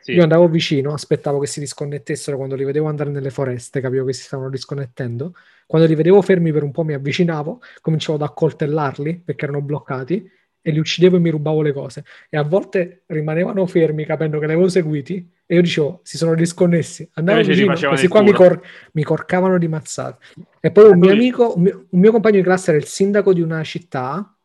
[0.04, 0.12] Sì.
[0.12, 4.12] Io andavo vicino, aspettavo che si disconnettessero quando li vedevo andare nelle foreste, capivo che
[4.12, 5.32] si stavano disconnettendo.
[5.66, 10.30] Quando li vedevo fermi per un po' mi avvicinavo, cominciavo ad accoltellarli perché erano bloccati
[10.60, 12.04] e li uccidevo e mi rubavo le cose.
[12.28, 16.34] E a volte rimanevano fermi capendo che li avevo seguiti e io dicevo si sono
[16.34, 17.08] disconnessi.
[17.14, 18.60] Andavo Invece vicino, il qua mi, cor-
[18.92, 20.22] mi corcavano di mazzate.
[20.60, 22.84] E poi un mio Lui- amico, un mio, un mio compagno di classe era il
[22.84, 24.36] sindaco di una città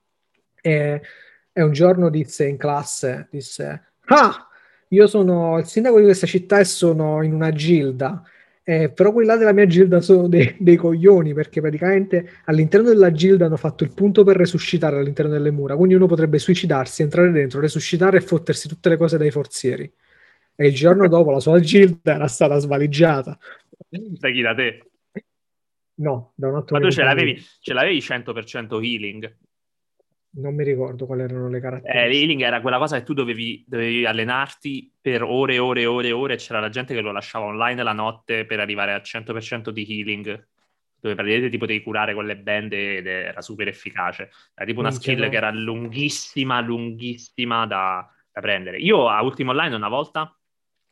[0.62, 1.02] e,
[1.52, 4.49] e un giorno disse in classe, disse, ah,
[4.90, 8.24] io sono il sindaco di questa città e sono in una gilda
[8.64, 13.12] Eh, però quelli là della mia gilda sono dei, dei coglioni perché praticamente all'interno della
[13.12, 15.76] gilda hanno fatto il punto per resuscitare all'interno delle mura.
[15.76, 19.92] Quindi uno potrebbe suicidarsi, entrare dentro, resuscitare e fottersi tutte le cose dai forzieri.
[20.56, 23.40] E il giorno dopo la sua gilda era stata svaligiata.
[24.20, 24.84] Sai chi da te?
[25.96, 29.36] No, da un altro Ma tu ce l'avevi, ce l'avevi 100% healing.
[30.32, 32.08] Non mi ricordo quali erano le Eh, caratteristiche.
[32.08, 36.08] l'healing era quella cosa che tu dovevi, dovevi allenarti per ore e ore e ore
[36.10, 39.02] e ore e c'era la gente che lo lasciava online la notte per arrivare al
[39.02, 40.48] 100% di healing
[41.02, 44.30] dove praticamente ti potevi curare con le bende ed era super efficace.
[44.54, 45.30] Era tipo una Minchia, skill no.
[45.30, 48.78] che era lunghissima, lunghissima da, da prendere.
[48.80, 50.38] Io a Ultimo Online una volta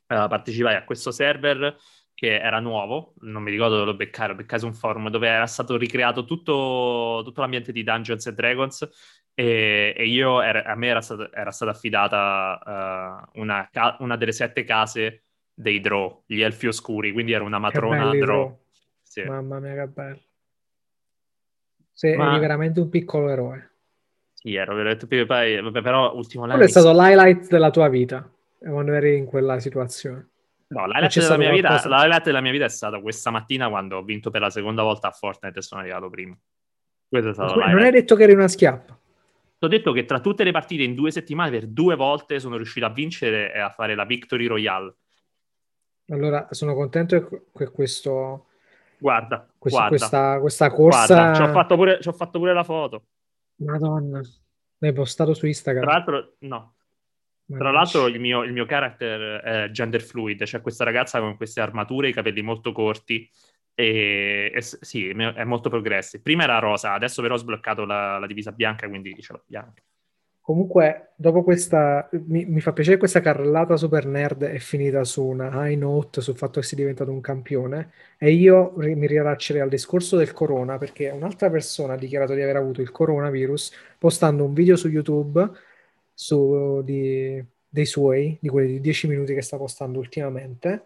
[0.08, 1.76] eh, partecipai a questo server
[2.18, 5.28] che era nuovo, non mi ricordo dove lo beccai, lo beccai su un forum dove
[5.28, 8.90] era stato ricreato tutto, tutto l'ambiente di Dungeons and Dragons
[9.36, 14.18] e, e io era- a me era, stata- era stata affidata eh, una, ca- una
[14.18, 18.20] delle sette case dei Drow, gli Elfi Oscuri, quindi era una matrona belli.
[18.20, 18.62] Drow.
[19.04, 19.22] Sì.
[19.22, 20.20] Mamma mia, che bello.
[21.94, 23.70] Sei Ma- veramente un piccolo eroe.
[24.34, 26.48] Sì, ero veramente poi, poi- vabbè, però Ultimo.
[26.48, 28.28] Quello è stato l'highlight della tua vita,
[28.58, 30.30] quando eri in quella situazione.
[30.70, 34.04] No, l'highlight della, mia vita, l'highlight della mia vita è stata questa mattina quando ho
[34.04, 36.38] vinto per la seconda volta a Fortnite e sono arrivato primo.
[37.10, 39.00] Non hai detto che eri una schiappa.
[39.60, 42.58] Ti ho detto che tra tutte le partite in due settimane per due volte sono
[42.58, 44.96] riuscito a vincere e a fare la Victory Royale.
[46.10, 48.48] Allora, sono contento che che questo,
[48.98, 51.14] Guarda, questo- guarda, questa, questa corsa...
[51.14, 53.06] guarda, ci ho fatto pure, ci ho fatto pure la foto.
[53.58, 54.22] Madonna.
[54.80, 55.84] L'hai postato su Instagram.
[55.84, 56.76] Tra l'altro, no,
[57.48, 61.62] tra l'altro il mio, il mio character è gender fluid, c'è questa ragazza con queste
[61.62, 63.30] armature, i capelli molto corti
[63.74, 66.22] e, e sì, è molto progressive.
[66.22, 69.82] Prima era rosa, adesso però ho sbloccato la, la divisa bianca, quindi ce l'ho bianca.
[70.48, 75.68] Comunque, dopo questa, mi, mi fa piacere questa carrellata super nerd è finita su una
[75.68, 80.16] high note sul fatto che sei diventato un campione e io mi riallaccerei al discorso
[80.16, 84.78] del corona perché un'altra persona ha dichiarato di aver avuto il coronavirus postando un video
[84.78, 85.52] su YouTube
[86.20, 90.86] su, di- dei suoi, di quelli di 10 minuti che sta postando ultimamente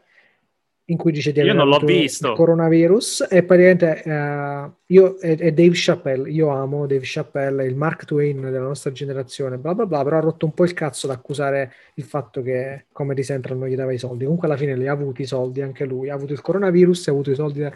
[0.85, 2.31] in cui dice di Io aver non l'ho visto.
[2.31, 7.77] il coronavirus e praticamente eh, io e, e Dave Chappelle, io amo Dave Chappelle, il
[7.77, 11.07] Mark Twain della nostra generazione, bla bla bla, però ha rotto un po' il cazzo
[11.09, 14.23] ad accusare il fatto che Comedy Central non gli dava i soldi.
[14.25, 17.11] Comunque alla fine li ha avuti i soldi anche lui, ha avuto il coronavirus ha
[17.11, 17.73] avuto i soldi da-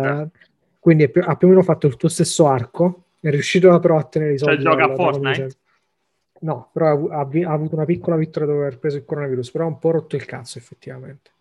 [0.00, 0.28] dal-
[0.80, 3.96] quindi è più- ha più o meno fatto il tuo stesso arco, è riuscito però
[3.96, 4.60] a ottenere i soldi.
[4.60, 5.56] Cioè, gioca a Fortnite?
[6.44, 9.68] No, però ha, ha avuto una piccola vittoria dopo aver preso il coronavirus, però ha
[9.68, 11.32] un po' rotto il cazzo effettivamente.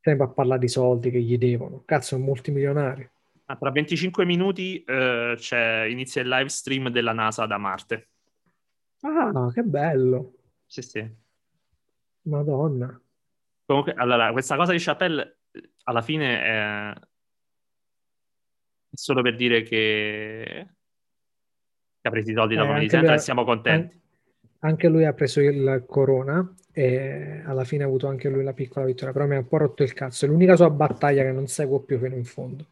[0.00, 1.82] Sempre a parlare di soldi che gli devono.
[1.84, 3.10] Cazzo, è un multimilionario.
[3.46, 8.08] Ah, tra 25 minuti eh, c'è, inizia il live stream della NASA da Marte.
[9.00, 10.34] Ah, che bello.
[10.66, 11.14] Sì, sì.
[12.22, 13.00] Madonna.
[13.66, 16.94] Comunque, allora, questa cosa di Chappelle eh, alla fine è
[18.92, 20.74] solo per dire che
[22.02, 24.00] ha preso i soldi da Eh, Comedy Central e siamo contenti.
[24.60, 28.84] Anche lui ha preso il corona e alla fine ha avuto anche lui la piccola
[28.86, 30.24] vittoria, però mi ha un po' rotto il cazzo.
[30.24, 32.66] È l'unica sua battaglia che non seguo più fino in fondo.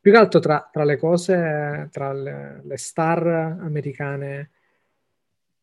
[0.00, 4.50] Più che altro tra, tra le cose, tra le, le star americane,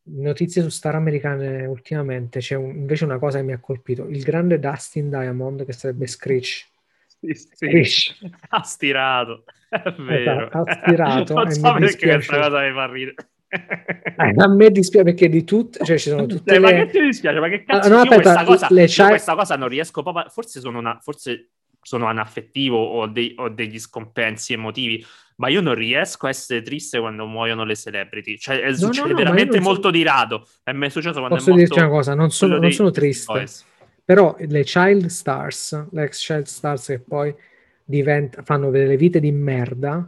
[0.04, 4.22] notizie su star americane ultimamente, c'è un- invece una cosa che mi ha colpito, il
[4.24, 6.68] grande Dustin Diamond che sarebbe Screech.
[7.34, 7.48] Sì, sì.
[7.56, 8.16] Screech.
[8.50, 10.48] Ha stirato, è vero.
[10.48, 13.16] Esatto, ha stirato Non so è perché questa cosa mi fa ridere.
[14.18, 16.86] Eh, a me dispiace perché di tutte, cioè ci sono tutte Eh, ma le...
[16.86, 17.40] che ti dispiace?
[17.40, 17.90] Ma che Ah, cazzo?
[17.90, 20.30] no, io, aspetta, questa cosa, le child- questa cosa non riesco proprio.
[20.30, 25.06] Forse sono, una, forse sono anaffettivo o, dei- ho degli scompensi emotivi,
[25.38, 28.38] ma io non riesco a essere triste quando muoiono le celebrity.
[28.38, 30.48] Cioè, eh, no, succede no, ma io veramente non so- molto di rado.
[30.64, 32.92] E mi è successo quando Posso è morto dirti una cosa, non sono, non sono
[32.92, 33.66] triste, Boys.
[34.06, 37.36] Però le child stars, le ex child stars che poi
[37.84, 40.08] diventa- fanno delle vite di merda,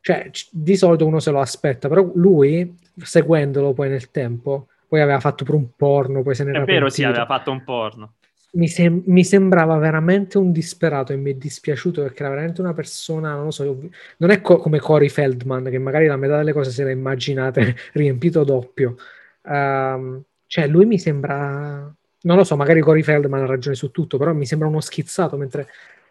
[0.00, 5.20] cioè di solito uno se lo aspetta, però lui, seguendolo poi nel tempo, poi aveva
[5.20, 8.14] fatto pure un porno, poi se ne È era vero, sì, aveva fatto un porno.
[8.52, 12.74] mi, sem- mi sembrava veramente un disperato e mi è dispiaciuto perché era veramente una
[12.74, 16.52] persona, non lo so, non è co- come Cory Feldman che magari la metà delle
[16.52, 18.96] cose se le immaginate riempito doppio.
[19.44, 24.18] Ehm, cioè lui mi sembra, non lo so, magari Cory Feldman ha ragione su tutto,
[24.18, 25.68] però mi sembra uno schizzato, mentre,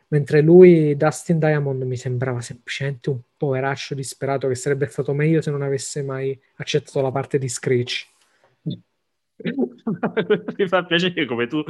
[0.08, 5.52] mentre lui, Dustin Diamond, mi sembrava semplicemente un poveraccio disperato che sarebbe stato meglio se
[5.52, 8.08] non avesse mai accettato la parte di Screech.
[10.58, 11.64] Mi fa piacere come tu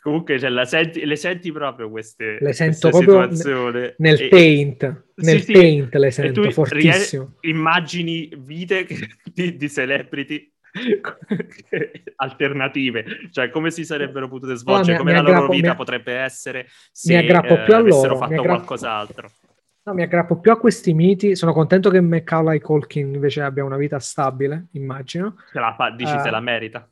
[0.00, 3.92] comunque cioè, senti, le senti proprio queste, Le sento proprio situazioni.
[3.98, 7.34] Nel E- paint, nel sì, sì, paint le e sento fortissimo.
[7.40, 8.86] rie- immagini vite
[9.32, 10.50] di, di celebrity
[12.16, 16.14] alternative, cioè come si sarebbero potute svolgere, mi- come mi la loro vita mi- potrebbe
[16.14, 19.30] essere se aggrappo eh, più a avessero loro, mi fatto aggrappo- qualcos'altro.
[19.84, 21.34] No, mi aggrappo più a questi miti.
[21.34, 25.34] Sono contento che Macaulay Culkin invece abbia una vita stabile, immagino.
[25.50, 26.88] Se la fa, dici Eh, se la merita.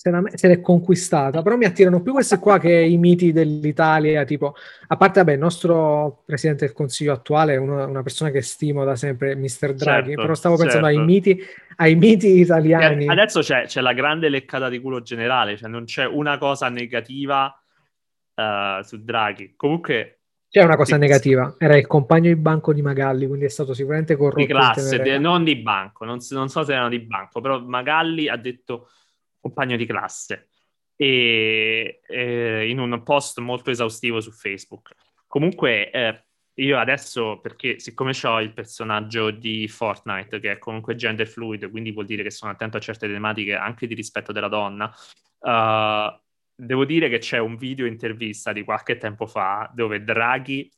[0.00, 4.22] Se, la- se l'è conquistata, però mi attirano più questi qua che i miti dell'Italia,
[4.22, 4.54] tipo,
[4.86, 8.84] a parte, vabbè, il nostro presidente del consiglio attuale è uno- una persona che stimo
[8.84, 9.74] da sempre, Mr.
[9.74, 11.00] Draghi, Certo, però stavo pensando certo.
[11.00, 11.40] ai miti,
[11.78, 13.06] ai miti italiani.
[13.06, 16.68] E Adesso c'è, c'è la grande leccata di culo generale, cioè non c'è una cosa
[16.68, 17.52] negativa
[18.36, 19.54] eh, su Draghi.
[19.56, 23.48] Comunque C'è una cosa Sì, negativa, era il compagno di banco di Magalli, quindi è
[23.48, 24.40] stato sicuramente corrotto.
[24.42, 28.36] di classe, non di banco, non, non so se erano di banco, però Magalli ha
[28.36, 28.90] detto
[29.40, 30.48] compagno di classe
[30.96, 34.94] e, eh, in un post molto esaustivo su Facebook.
[35.26, 36.24] Comunque eh,
[36.54, 41.92] io adesso, perché siccome ho il personaggio di Fortnite che è comunque gender fluid, quindi
[41.92, 44.92] vuol dire che sono attento a certe tematiche anche di rispetto della donna,
[45.40, 46.20] eh,
[46.54, 50.68] devo dire che c'è un video intervista di qualche tempo fa dove Draghi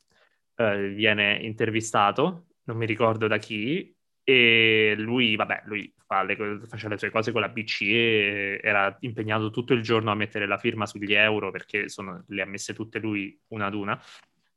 [0.56, 6.36] eh, viene intervistato, non mi ricordo da chi, e lui, vabbè, lui fa le
[6.68, 10.58] faceva le sue cose con la BCE, era impegnato tutto il giorno a mettere la
[10.58, 14.00] firma sugli euro perché sono- le ha messe tutte lui una ad una.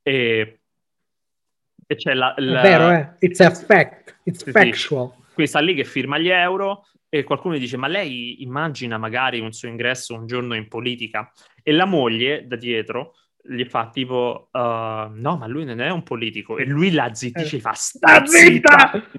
[0.01, 0.59] E,
[1.85, 3.13] e c'è la, È la- vero, eh?
[3.19, 4.51] It's a fact, it's Sì, sì.
[4.51, 5.11] factual.
[5.33, 9.39] qui sta lì che firma gli euro e qualcuno gli dice ma lei immagina magari
[9.39, 14.49] un suo ingresso un giorno in politica e la moglie da dietro gli fa tipo
[14.51, 17.59] uh, no ma lui non è un politico e lui la zittisce Eh.
[17.59, 19.09] fa sta Sta zitta zitta!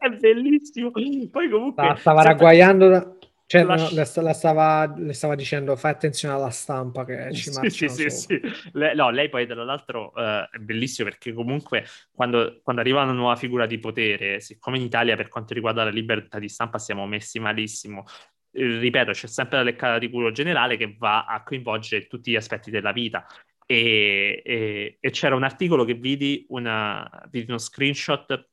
[0.00, 3.14] È bellissimo poi comunque La stava sempre- ragguagliando, da-
[3.46, 7.50] cioè, La- no, sta- la stava, le stava dicendo fai attenzione alla stampa che ci
[7.50, 8.40] Sì, sì, sì, sì.
[8.72, 13.10] Le- no, lei poi tra l'altro eh, è bellissimo perché comunque quando, quando arriva una
[13.12, 17.06] nuova figura di potere, siccome in Italia per quanto riguarda la libertà di stampa siamo
[17.08, 18.04] messi malissimo,
[18.52, 22.36] eh, ripeto, c'è sempre la leccata di culo generale che va a coinvolgere tutti gli
[22.36, 23.26] aspetti della vita.
[23.66, 28.49] E, e- e c'era un articolo che vidi, una, vidi uno screenshot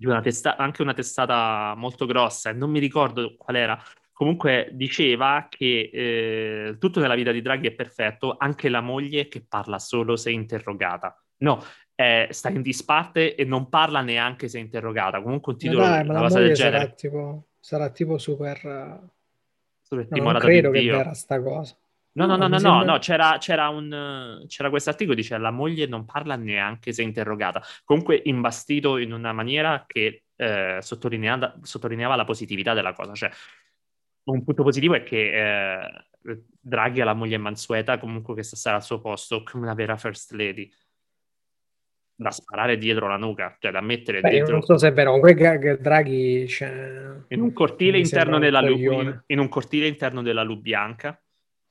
[0.00, 3.78] di una testata, anche una testata molto grossa, e non mi ricordo qual era,
[4.14, 9.44] comunque diceva che eh, tutto nella vita di Draghi è perfetto, anche la moglie che
[9.46, 11.22] parla solo se interrogata.
[11.42, 11.62] No,
[11.94, 15.20] eh, sta in disparte e non parla neanche se interrogata.
[15.20, 16.94] Comunque un titolo, dai, ma una la cosa del moglie sarà genere.
[16.94, 19.00] tipo, sarà tipo super...
[19.82, 21.76] Super no, non credo che vera sta cosa.
[22.12, 25.38] No, no, no, no, no, sembra- no, c'era, c'era un, c'era questo articolo che dice
[25.38, 27.62] la moglie non parla neanche se interrogata.
[27.84, 33.14] Comunque imbastito in una maniera che eh, sottolineava, sottolineava la positività della cosa.
[33.14, 33.30] Cioè,
[34.24, 36.06] un punto positivo è che eh,
[36.60, 40.32] Draghi ha la moglie mansueta, comunque che stare al suo posto, come una vera first
[40.32, 40.70] lady.
[42.14, 44.92] Da sparare dietro la nuca, cioè da mettere Beh, io dentro non so se è
[44.92, 50.42] vero, comunque Draghi cioè, in un cortile interno della Lu- in, un cortile interno della
[50.42, 51.18] Lubianca,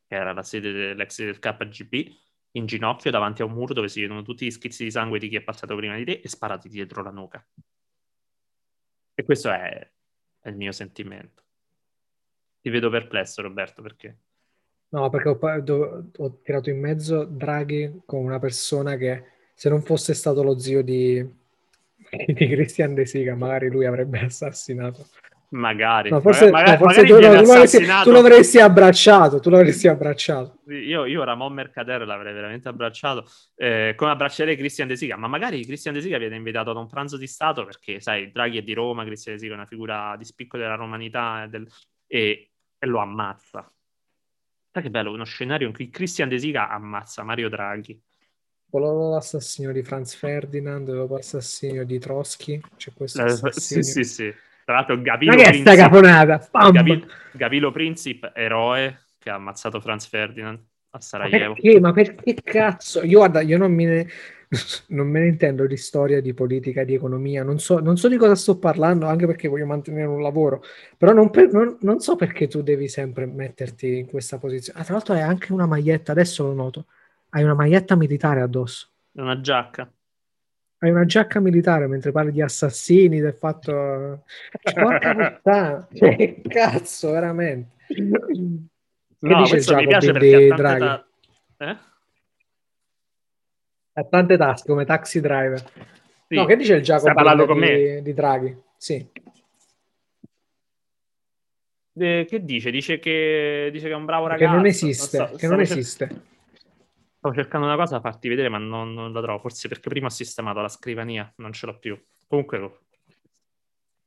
[0.10, 2.12] che era la sede dell'ex del KGB,
[2.54, 5.30] in ginocchio davanti a un muro dove si vedono tutti gli schizzi di sangue di
[5.30, 7.46] chi è passato prima di te e sparati dietro la nuca.
[9.14, 9.88] E questo è,
[10.40, 11.44] è il mio sentimento.
[12.60, 14.18] Ti vedo perplesso, Roberto, perché?
[14.90, 20.16] No, perché ho, ho tirato in mezzo Draghi con una persona che se non fosse
[20.16, 21.24] stato lo zio di,
[22.26, 25.06] di Christian De Sica, magari lui avrebbe assassinato.
[25.52, 29.50] Magari, No, forse, magari, no, forse magari tu, no, tu l'avresti, tu l'avresti abbracciato, tu
[29.50, 30.60] l'avresti abbracciato.
[30.68, 35.66] Io, io Ramon Mercader l'avrei veramente abbracciato, eh, come abbraccerei Christian De Sica, ma magari
[35.66, 38.74] Christian De Sica viene invitato ad un pranzo di Stato perché, sai, Draghi è di
[38.74, 41.68] Roma, Christian De Sica è una figura di spicco della romanità e, del-
[42.06, 43.72] e- e lo ammazza.
[44.72, 48.00] Sai che bello, uno scenario in cui Christian De Sica ammazza Mario Draghi.
[48.70, 53.82] Volevo l'assassino di Franz Ferdinand, volevo l'assassinio di Trotsky, c'è questo Eh, sì, assassino.
[53.82, 54.34] sì, sì.
[54.70, 56.38] Tra l'altro Ma Gavilo Princip, caponata?
[56.52, 56.74] Pam!
[56.74, 60.60] Gavi- Gavilo Princip, eroe che ha ammazzato Franz Ferdinand
[60.92, 61.56] a Ma Sarajevo.
[61.56, 61.80] perché?
[61.80, 63.02] Ma perché cazzo?
[63.04, 64.08] Io guarda, io non me ne,
[64.90, 68.18] non me ne intendo di storia, di politica, di economia, non so, non so di
[68.18, 70.62] cosa sto parlando, anche perché voglio mantenere un lavoro,
[70.98, 74.80] però non, per- non- non so perché tu devi sempre metterti in questa posizione.
[74.80, 76.86] Ah, tra l'altro hai anche una maglietta, adesso lo noto,
[77.32, 78.92] hai una maglietta militare addosso,
[79.24, 79.92] Una giacca.
[80.80, 84.24] Hai una giacca militare mentre parli di assassini, del fatto...
[84.74, 87.78] Porca puttana, che cazzo, veramente.
[89.22, 90.80] Che No, dice il questo mi piace di perché ha tante Draghi?
[90.80, 91.08] ta-
[91.58, 91.78] Eh?
[93.92, 95.60] Ha tante tasche come taxi driver.
[96.30, 96.36] Sì.
[96.36, 98.58] No, che dice il Giacomo di, di Draghi?
[98.78, 99.06] Sì.
[101.96, 102.72] Eh, che dice?
[102.72, 104.56] Dice che, dice che è un bravo Che ragazzo.
[104.56, 106.10] non esiste, so, che non esiste.
[107.20, 109.40] Stavo cercando una cosa da farti vedere, ma non, non la trovo.
[109.40, 112.02] Forse perché prima ho sistemato la scrivania, non ce l'ho più.
[112.28, 112.80] Comunque,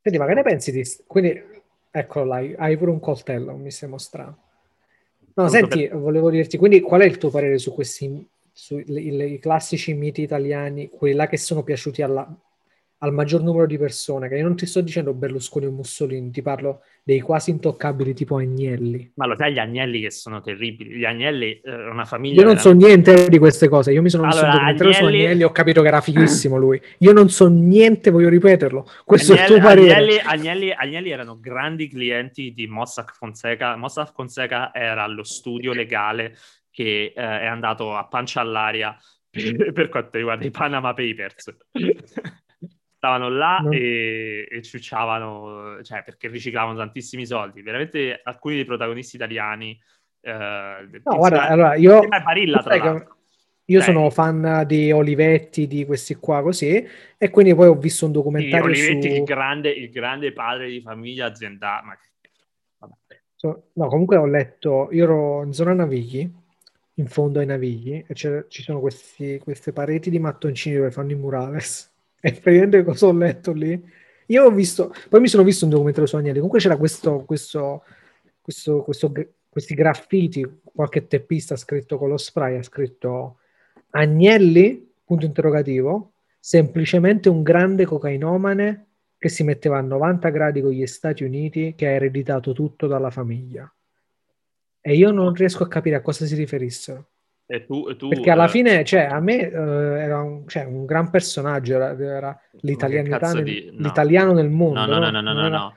[0.01, 0.83] Senti, ma che ne pensi di...
[1.07, 1.61] Quindi
[1.94, 4.38] Eccolo là, hai pure un coltello, mi stai mostrando.
[5.35, 9.92] No, senti, volevo dirti, quindi qual è il tuo parere su questi sui i classici
[9.92, 12.35] miti italiani, quelli là che sono piaciuti alla-
[13.03, 14.29] al maggior numero di persone?
[14.29, 18.37] Che io non ti sto dicendo Berlusconi o Mussolini, ti parlo dei quasi intoccabili tipo
[18.37, 19.12] Agnelli.
[19.17, 20.97] Ma lo sai gli agnelli che sono terribili?
[20.97, 22.43] Gli agnelli eh, una famiglia...
[22.43, 25.43] Io non so niente di queste cose, io mi sono Allora, documentario su Agnelli- Agnelli
[25.43, 26.81] ho capito che era fighissimo lui.
[26.99, 28.88] Io non so niente, voglio ripeterlo.
[29.05, 29.95] Questo è il Agnelli, tuo parere.
[29.95, 33.77] Agnelli, Agnelli- Agnelli erano grandi clienti di Mossack Fonseca.
[33.77, 36.37] Mossack Fonseca era lo studio legale
[36.71, 38.97] che eh, è andato a pancia all'aria
[39.29, 41.57] per, per quanto riguarda i Panama Papers.
[43.03, 43.73] Stavano là No.
[43.73, 47.61] e, e ciucciavano, cioè perché riciclavano tantissimi soldi.
[47.61, 49.77] Veramente alcuni dei protagonisti italiani.
[50.21, 53.17] eh, No, guarda, allora io, Barilla, tra l'altro.
[53.65, 56.87] io Cioè, sono fan di Olivetti, di questi qua così,
[57.19, 59.17] e quindi poi ho visto un documentario Olivetti, su...
[59.17, 61.83] il grande, il grande padre di famiglia aziendale.
[61.85, 61.99] Ma...
[63.35, 66.31] So- no, comunque ho letto, io ero in zona Navigli,
[66.95, 71.11] in fondo ai Navigli, e c'è- ci sono questi- queste pareti di mattoncini dove fanno
[71.11, 71.91] i murales.
[72.25, 73.83] E praticamente cosa ho letto lì?
[74.27, 77.83] Io ho visto, poi mi sono visto un documentario su Agnelli, comunque c'era questo, questo,
[78.41, 79.13] questo, questo-
[79.49, 83.39] questi graffiti, qualche teppista ha scritto con lo spray, ha scritto
[83.91, 88.87] Agnelli, punto interrogativo, semplicemente un grande cocainomane
[89.19, 93.11] che si metteva a 90 gradi con gli Stati Uniti, che ha ereditato tutto dalla
[93.11, 93.71] famiglia.
[94.81, 97.09] E io non riesco a capire a cosa si riferissero.
[97.53, 100.65] E tu, e tu, Perché alla eh, fine, cioè, a me eh, era un, cioè,
[100.65, 103.83] un gran personaggio, era, era nel, di- no.
[103.83, 104.81] l'italiano nel mondo.
[104.81, 105.77] No, no, no, no, no, no, era- no.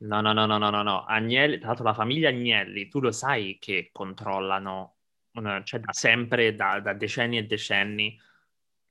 [0.00, 1.04] No, no, no, no, no, no.
[1.06, 4.96] Agnelli, tra l'altro la famiglia Agnelli, tu lo sai che controllano,
[5.32, 8.20] una- cioè da sempre, da, da decenni e decenni,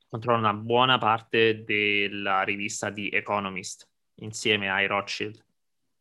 [0.10, 3.88] controllano una buona parte della rivista di Economist,
[4.22, 5.40] insieme ai Rothschild.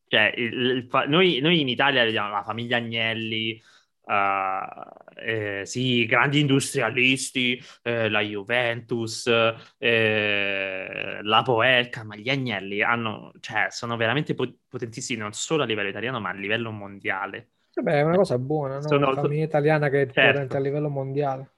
[0.09, 3.63] Cioè, il- il noi, noi in Italia vediamo la famiglia Agnelli,
[4.07, 9.31] eh, eh, sì, grandi industrialisti, eh, la Juventus,
[9.79, 15.67] eh, la Poelca, ma gli Agnelli hanno, cioè, sono veramente po- potentissimi non solo a
[15.67, 17.51] livello italiano, ma a livello mondiale.
[17.75, 18.83] Vabbè, è una cosa buona, no?
[18.89, 20.33] Sono- Una famiglia italiana che è Certo.
[20.33, 21.51] potente a livello mondiale.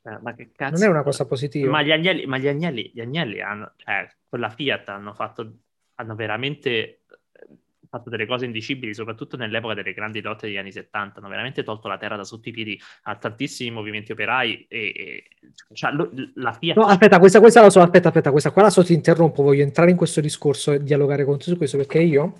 [0.00, 0.74] Cioè, ma che cazzo?
[0.74, 1.70] Non è una cosa positiva.
[1.70, 5.52] Ma gli Agnelli, ma gli Agnelli, gli Agnelli hanno, cioè, con la Fiat hanno fatto,
[5.96, 7.00] hanno veramente eh,
[7.88, 11.88] fatto delle cose indicibili, soprattutto nell'epoca delle grandi lotte degli anni 70, hanno veramente tolto
[11.88, 15.24] la terra da sotto i piedi a tantissimi movimenti operai e, e-
[15.72, 16.76] cioè, lo- la Fiat...
[16.76, 19.62] No, aspetta, questa, questa la so, aspetta, aspetta, questa qua la so, ti interrompo, voglio
[19.62, 22.36] entrare in questo discorso e dialogare con te su questo perché io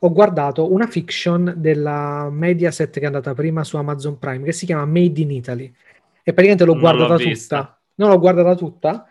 [0.00, 4.64] ho guardato una fiction della Mediaset che è andata prima su Amazon Prime che si
[4.66, 5.64] chiama Made in Italy
[6.22, 7.28] e praticamente l'ho Non guardata tutta.
[7.28, 7.80] vista.
[7.96, 9.06] No, l'ho guardata tutta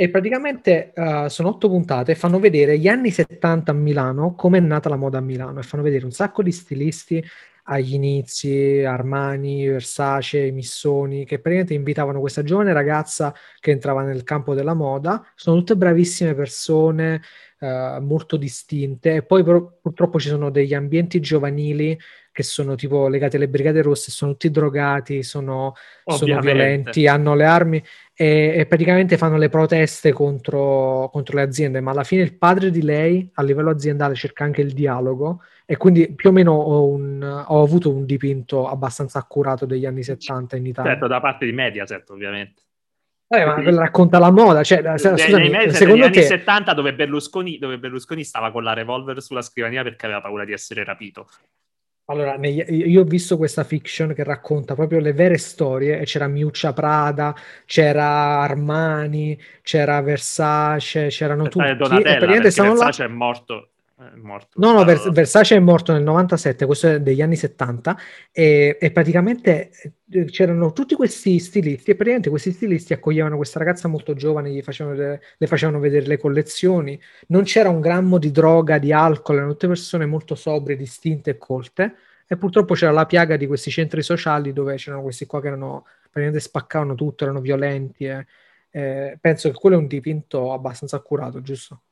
[0.00, 4.56] e praticamente eh, sono otto puntate e fanno vedere gli anni 70 a Milano, come
[4.56, 7.22] è nata la moda a Milano e fanno vedere un sacco di stilisti
[7.64, 14.54] agli inizi, Armani, Versace, Missoni, che praticamente invitavano questa giovane ragazza che entrava nel campo
[14.54, 15.22] della moda.
[15.34, 17.20] Sono tutte bravissime persone,
[17.58, 19.16] eh, molto distinte.
[19.16, 21.98] E poi però, purtroppo ci sono degli ambienti giovanili
[22.40, 25.74] che sono tipo legati alle Brigate Rosse, sono tutti drogati, sono,
[26.04, 31.80] sono violenti, hanno le armi e, e praticamente fanno le proteste contro, contro le aziende.
[31.80, 35.42] Ma alla fine il padre di lei a livello aziendale cerca anche il dialogo.
[35.66, 40.02] E quindi più o meno ho, un- ho avuto un dipinto abbastanza accurato degli anni
[40.02, 40.92] 70 in Italia.
[40.92, 42.62] Certo, da parte di Mediaset, ovviamente.
[43.30, 47.58] Vabbè, ma racconta la moda, cioè, scusami, nei secondo negli anni te, 70 dove Berlusconi,
[47.58, 51.28] dove Berlusconi stava con la revolver sulla scrivania perché aveva paura di essere rapito.
[52.10, 56.72] Allora, io ho visto questa fiction che racconta proprio le vere storie e c'era Miuccia
[56.72, 57.32] Prada,
[57.66, 63.68] c'era Armani, c'era Versace, c'erano tutti Versace e Donatella, praticamente stavano là- Versace è morto.
[64.00, 67.98] È morto No, no, Vers- Versace è morto nel 97, questo è degli anni 70,
[68.32, 69.70] e, e praticamente
[70.10, 74.62] eh, c'erano tutti questi stilisti e praticamente questi stilisti accoglievano questa ragazza molto giovane, gli
[74.62, 79.36] facevano vedere- le facevano vedere le collezioni, non c'era un grammo di droga, di alcol,
[79.36, 81.94] erano tutte persone molto sobrie, distinte e colte,
[82.26, 85.84] e purtroppo c'era la piaga di questi centri sociali dove c'erano questi qua che erano,
[86.04, 88.26] praticamente spaccavano tutto, erano violenti, e,
[88.70, 91.82] e penso che quello è un dipinto abbastanza accurato, giusto?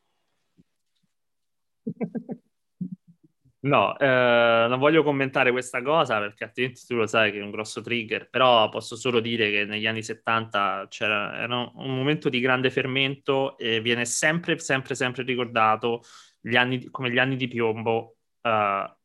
[3.60, 7.50] No, eh, non voglio commentare questa cosa perché altrimenti tu lo sai che è un
[7.50, 12.38] grosso trigger, però posso solo dire che negli anni 70 c'era era un momento di
[12.38, 16.02] grande fermento e viene sempre, sempre, sempre ricordato
[16.40, 18.96] gli anni come gli anni di piombo, eh,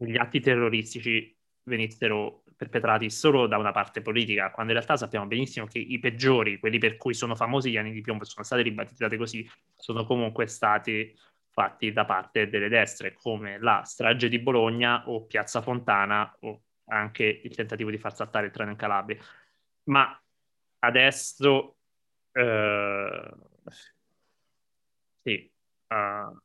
[0.00, 5.66] gli atti terroristici venissero perpetrati solo da una parte politica, quando in realtà sappiamo benissimo
[5.66, 9.16] che i peggiori, quelli per cui sono famosi gli anni di piombo, sono stati ribattezzati
[9.16, 11.12] così, sono comunque stati
[11.52, 17.40] fatti da parte delle destre, come la strage di Bologna o Piazza Fontana o anche
[17.44, 19.18] il tentativo di far saltare il treno in Calabria.
[19.84, 20.18] Ma
[20.80, 21.76] adesso
[22.32, 23.30] eh,
[25.22, 25.52] sì,
[25.88, 26.40] uh,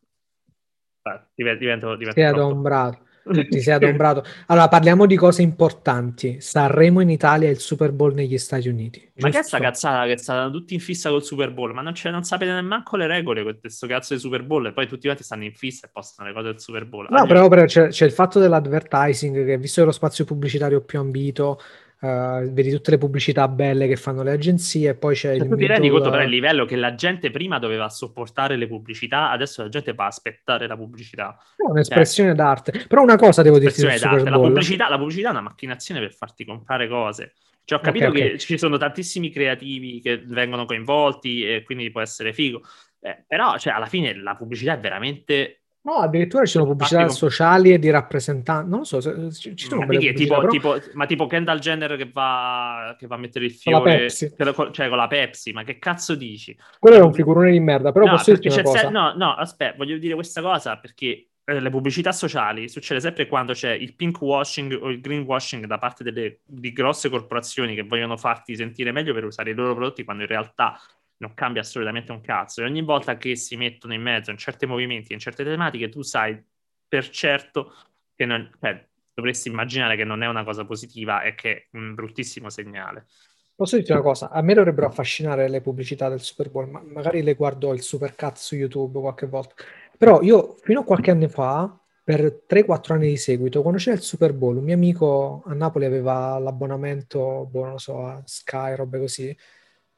[1.33, 3.06] divento, divento, divento Sei adombrato.
[3.49, 4.23] Ti sei adombrato.
[4.47, 6.39] Allora, parliamo di cose importanti.
[6.41, 9.11] Sanremo in Italia e il Super Bowl negli Stati Uniti.
[9.17, 9.71] Ma che è sta giusto?
[9.71, 11.73] cazzata che stanno tutti in fissa col Super Bowl?
[11.73, 14.73] Ma non, c'è- non sapete nemmeno le regole con questo cazzo di Super Bowl e
[14.73, 17.07] poi tutti quanti stanno in fissa e postano le cose del Super Bowl.
[17.09, 20.81] No, Allora, però, però c'è, c'è il fatto dell'advertising che visto che lo spazio pubblicitario
[20.81, 21.59] più ambito,
[21.99, 25.55] eh, vedi tutte le pubblicità belle che fanno le agenzie, e poi c'è il tu
[25.55, 29.63] ti rendi conto però il livello che la gente prima doveva sopportare le pubblicità, adesso
[29.63, 31.37] la gente va a aspettare la pubblicità.
[31.55, 32.85] è un'espressione d'arte.
[32.87, 33.81] Però una cosa devo dirti.
[33.81, 37.33] La pubblicità, la pubblicità è una macchinazione per farti comprare cose.
[37.63, 38.17] Cioè, ho capito Ok, ok.
[38.17, 42.61] che ci sono tantissimi creativi che vengono coinvolti e quindi può essere figo.
[43.01, 47.15] Eh, però, cioè, alla fine la pubblicità è veramente No, addirittura ci sono pubblicità com-
[47.15, 48.69] sociali e di rappresentanti.
[48.69, 48.99] Non lo so,
[49.31, 50.07] ci ci sono Ma belle che?
[50.11, 53.71] pubblicità, Tipo, tipo- ma tipo Kendall Jenner che va, che va a mettere il Con
[53.73, 56.57] la fiore, che lo- cioè con la Pepsi, ma che cazzo dici?
[56.79, 57.91] quello è un figurone di merda.
[57.93, 61.69] Però No, posso dirti se- no, no, aspetta, voglio dire questa cosa perché eh, le
[61.69, 66.03] pubblicità sociali succede sempre quando c'è il pink washing o il green washing da parte
[66.03, 70.23] delle di grosse corporazioni che vogliono farti sentire meglio per usare i loro prodotti quando
[70.23, 70.77] in realtà
[71.17, 72.61] non cambia assolutamente un cazzo.
[72.61, 76.01] E ogni volta che si mettono in mezzo in certi movimenti, in certe tematiche, tu
[76.01, 76.41] sai
[76.87, 77.73] per certo
[78.15, 81.95] che non, cioè, dovresti immaginare che non è una cosa positiva e che è un
[81.95, 83.07] bruttissimo segnale.
[83.55, 84.29] Posso dirti una cosa?
[84.29, 88.35] A me dovrebbero affascinare le pubblicità del Super Bowl, ma magari le guardo il Supercut
[88.35, 89.55] su YouTube qualche volta.
[89.97, 94.03] Però io fino a qualche anno fa, per 3-4 anni di seguito, quando c'era il
[94.03, 98.99] Super Bowl, un mio amico a Napoli aveva l'abbonamento, boh, non so, a Sky, robe
[98.99, 99.37] così.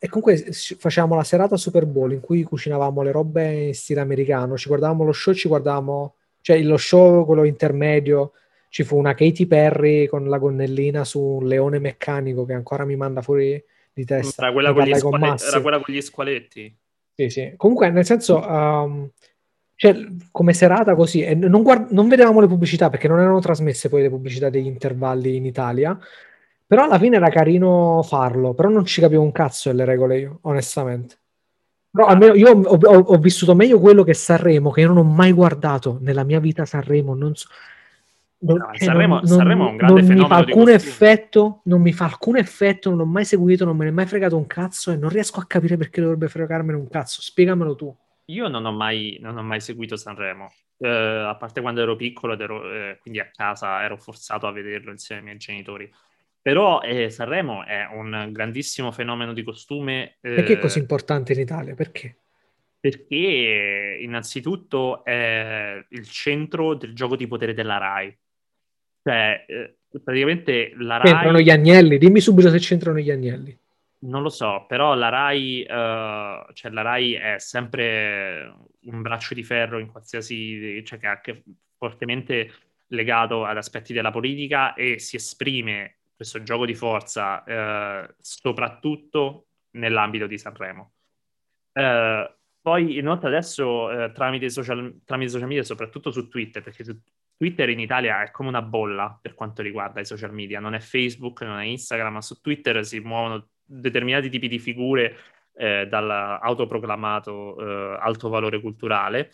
[0.01, 4.55] E comunque facevamo la serata Super Bowl in cui cucinavamo le robe in stile americano,
[4.57, 8.31] ci guardavamo lo show, ci guardavamo, cioè lo show, quello intermedio,
[8.69, 12.95] ci fu una Katy Perry con la gonnellina su un leone meccanico che ancora mi
[12.95, 14.43] manda fuori di testa.
[14.43, 15.47] Era quella, con gli con squale- Massi.
[15.47, 16.77] era quella con gli squaletti.
[17.15, 17.53] Sì, sì.
[17.57, 19.09] Comunque, nel senso, um,
[19.75, 19.97] cioè,
[20.31, 24.03] come serata così, e non, guard- non vedevamo le pubblicità perché non erano trasmesse poi
[24.03, 25.99] le pubblicità degli intervalli in Italia,
[26.69, 30.37] però alla fine era carino farlo, però non ci capivo un cazzo delle regole io,
[30.43, 31.17] onestamente.
[31.89, 35.03] Però almeno io ho, ho- ho vissuto meglio quello che Sanremo, che io non ho
[35.03, 37.47] mai guardato nella mia vita Sanremo, non so...
[38.41, 41.81] non- No, cioè, Sanremo- non- Sanremo è un grande non mi fa alcun effetto, non
[41.81, 44.45] mi fa alcun effetto, non l'ho mai seguito, non me ne è mai fregato un
[44.45, 47.23] cazzo e non riesco a capire perché dovrebbe fregarmene un cazzo.
[47.23, 47.91] Spiegamelo tu.
[48.25, 50.51] Io non ho mai, non ho mai seguito Sanremo,
[50.81, 54.51] Eh, a parte quando ero piccolo ed ero, eh, quindi a casa ero forzato a
[54.51, 55.91] vederlo insieme ai miei genitori.
[56.41, 61.39] Però eh, Sanremo è un grandissimo fenomeno di costume eh, Perché è così importante in
[61.39, 61.75] Italia?
[61.75, 62.15] Perché?
[62.79, 68.17] perché innanzitutto è il centro del gioco di potere della RAI.
[69.03, 71.43] Cioè, eh, praticamente la C'entrano RAI...
[71.43, 71.97] gli agnelli?
[71.97, 73.57] Dimmi subito se c'entrano gli agnelli.
[74.01, 79.43] Non lo so, però la RAI, eh, cioè la RAI è sempre un braccio di
[79.43, 81.43] ferro in qualsiasi, cioè che è anche
[81.77, 82.51] fortemente
[82.87, 89.47] legato ad aspetti della politica e si esprime questo gioco di forza eh, soprattutto
[89.77, 90.91] nell'ambito di Sanremo.
[91.71, 96.99] Eh, poi inoltre adesso eh, tramite social, tramite social media, soprattutto su Twitter, perché su
[97.37, 100.81] Twitter in Italia è come una bolla per quanto riguarda i social media, non è
[100.81, 105.15] Facebook, non è Instagram, ma su Twitter si muovono determinati tipi di figure
[105.53, 109.31] eh, dall'autoproclamato eh, alto valore culturale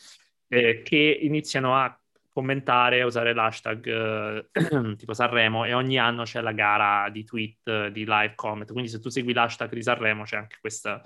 [0.49, 1.99] eh, che iniziano a
[2.35, 4.49] commentare, usare l'hashtag eh,
[4.97, 8.89] tipo Sanremo e ogni anno c'è la gara di tweet, eh, di live comment, quindi
[8.89, 11.01] se tu segui l'hashtag di Sanremo c'è anche questa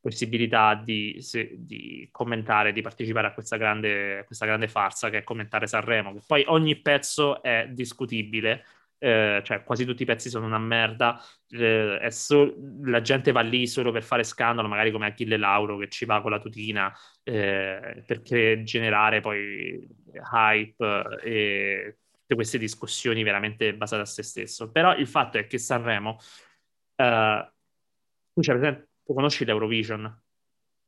[0.00, 5.22] possibilità di, se- di commentare, di partecipare a questa grande, questa grande farsa che è
[5.22, 8.64] commentare Sanremo, che poi ogni pezzo è discutibile,
[9.02, 13.66] eh, cioè quasi tutti i pezzi sono una merda, eh, so- la gente va lì
[13.66, 16.92] solo per fare scandalo, magari come Achille Lauro che ci va con la tutina
[17.24, 19.84] eh, perché generare poi
[20.32, 24.70] hype eh, e tutte queste discussioni veramente basate a se stesso.
[24.70, 26.18] Però il fatto è che Sanremo,
[26.94, 27.52] eh,
[28.32, 30.22] tu, c'hai presente- tu conosci l'Eurovision?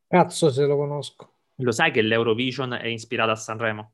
[0.07, 1.33] Cazzo se lo conosco.
[1.57, 3.94] Lo sai che l'Eurovision è ispirata a Sanremo?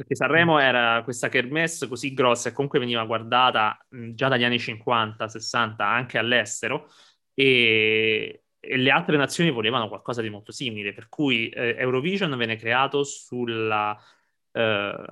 [0.00, 4.58] Perché Sanremo era questa kermesse così grossa e comunque veniva guardata mh, già dagli anni
[4.58, 6.88] 50, 60, anche all'estero,
[7.34, 12.56] e, e le altre nazioni volevano qualcosa di molto simile, per cui eh, Eurovision venne
[12.56, 13.94] creato sulla,
[14.52, 15.04] eh,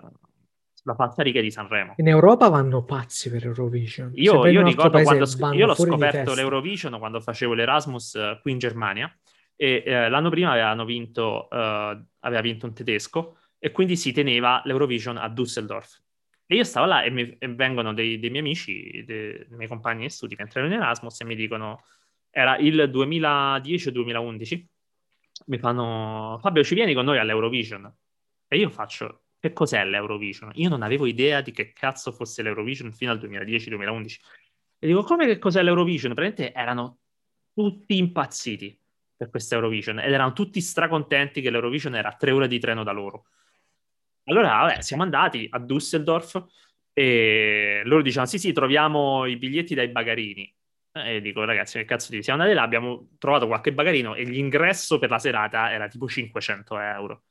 [0.73, 1.93] sulla falsariga di Sanremo.
[1.99, 4.13] In Europa vanno pazzi per Eurovision.
[4.15, 8.59] Io, io ricordo quando sc- io l'ho scoperto l'Eurovision quando facevo l'Erasmus eh, qui in
[8.59, 9.15] Germania
[9.55, 14.63] e eh, l'anno prima avevano vinto, eh, aveva vinto un tedesco e quindi si teneva
[14.65, 16.01] l'Eurovision a Düsseldorf.
[16.47, 19.69] E io stavo là e, mi- e vengono dei, dei miei amici, dei, dei miei
[19.69, 21.85] compagni di studi mentre ero in Erasmus e mi dicono,
[22.31, 24.69] era il 2010 o 2011,
[25.47, 27.93] mi fanno, Fabio ci vieni con noi all'Eurovision?
[28.49, 30.53] E io faccio, che cos'è l'Eurovision?
[30.55, 34.17] Io non avevo idea di che cazzo fosse l'Eurovision fino al 2010-2011.
[34.81, 36.15] E dico, come che cos'è l'Eurovision?
[36.15, 36.99] Praticamente erano
[37.53, 38.79] tutti impazziti
[39.17, 42.93] per questa Eurovision ed erano tutti stracontenti che l'Eurovision era tre ore di treno da
[42.93, 43.27] loro.
[44.29, 46.45] Allora, vabbè, siamo andati a Düsseldorf
[46.93, 50.55] e loro dicevano, sì, sì, troviamo i biglietti dai bagarini.
[50.93, 54.99] E dico, ragazzi, che cazzo di siamo andati là, abbiamo trovato qualche bagarino e l'ingresso
[54.99, 57.23] per la serata era tipo 500 euro.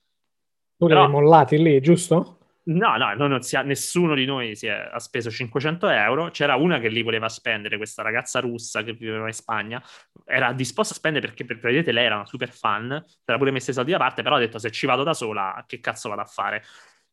[0.78, 2.37] Tu li Però- hai mollati lì, giusto?
[2.70, 6.30] No, no, non si ha- nessuno di noi si è, ha speso 500 euro.
[6.32, 9.82] C'era una che li voleva spendere, questa ragazza russa che viveva in Spagna.
[10.26, 12.92] Era disposta a spendere perché, per vedete, lei era una super fan.
[13.24, 15.64] Era pure messa i soldi da parte, però ha detto se ci vado da sola,
[15.66, 16.62] che cazzo vado a fare?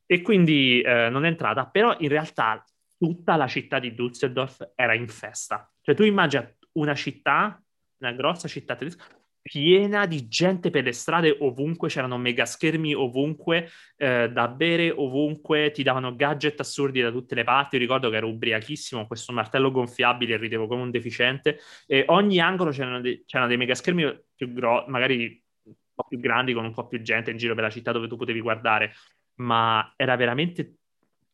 [0.06, 1.66] E quindi eh, non è entrata.
[1.68, 2.64] Però in realtà
[2.98, 5.70] tutta la città di Düsseldorf era in festa.
[5.80, 7.62] Cioè tu immagina una città,
[7.98, 9.04] una grossa città tedesca,
[9.44, 13.68] piena di gente per le strade ovunque, c'erano mega schermi ovunque,
[13.98, 17.74] eh, da bere ovunque, ti davano gadget assurdi da tutte le parti.
[17.74, 21.58] Io ricordo che ero ubriachissimo questo martello gonfiabile ridevo come un deficiente.
[21.86, 26.18] E ogni angolo c'erano, dei- c'erano dei mega schermi più grossi, magari un po' più
[26.20, 28.94] grandi, con un po' più gente in giro per la città dove tu potevi guardare.
[29.40, 30.76] Ma era veramente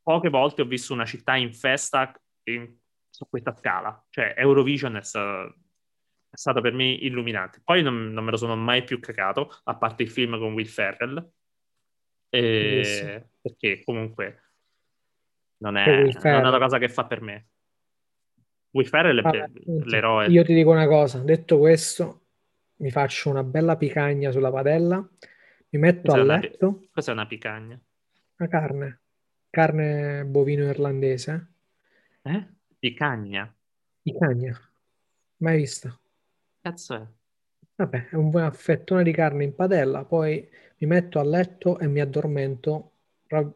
[0.03, 2.13] poche volte ho visto una città in festa
[2.49, 2.77] in-
[3.09, 4.05] su questa scala.
[4.11, 5.55] Cioè, Eurovision è stato,
[6.31, 7.61] è stato per me illuminante.
[7.64, 10.66] Poi non, non me lo sono mai più cacato, a parte il film con Will
[10.66, 11.28] Ferrell.
[12.28, 14.43] E- perché comunque
[15.59, 17.47] non è, non è una cosa che fa per me.
[18.70, 20.26] Will Ferrell è Vabbè, per- l'eroe.
[20.28, 22.26] Io ti dico una cosa, detto questo,
[22.76, 24.97] mi faccio una bella picagna sulla padella,
[25.70, 27.78] mi metto Cos'è a una- letto, Cos'è una picagna?
[28.37, 29.01] la carne,
[29.51, 31.47] carne bovino irlandese,
[32.22, 32.47] Eh?
[32.78, 33.53] Picagna?
[34.03, 34.59] picagna,
[35.39, 36.00] mai vista?
[36.61, 37.07] Cazzo è?
[37.77, 40.47] Vabbè, è un buon fettone di carne in padella, poi
[40.79, 42.91] mi metto a letto e mi addormento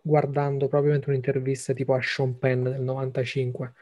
[0.01, 3.73] guardando probabilmente un'intervista tipo a Sean Penn del 95.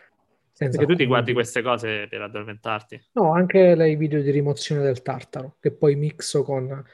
[0.53, 3.09] senza Perché tu ti guardi queste cose per addormentarti.
[3.13, 6.85] No, anche i video di rimozione del tartaro, che poi mixo con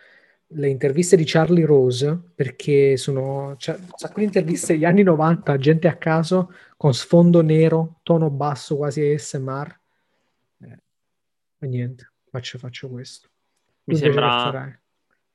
[0.52, 5.56] le interviste di Charlie Rose, perché sono c'è un sacco di interviste degli anni 90,
[5.58, 9.78] gente a caso, con sfondo nero, tono basso, quasi ASMR.
[10.60, 10.78] Eh,
[11.60, 13.28] e niente, faccio, faccio questo.
[13.84, 14.28] Mi Tu sembra...
[14.30, 14.78] farai?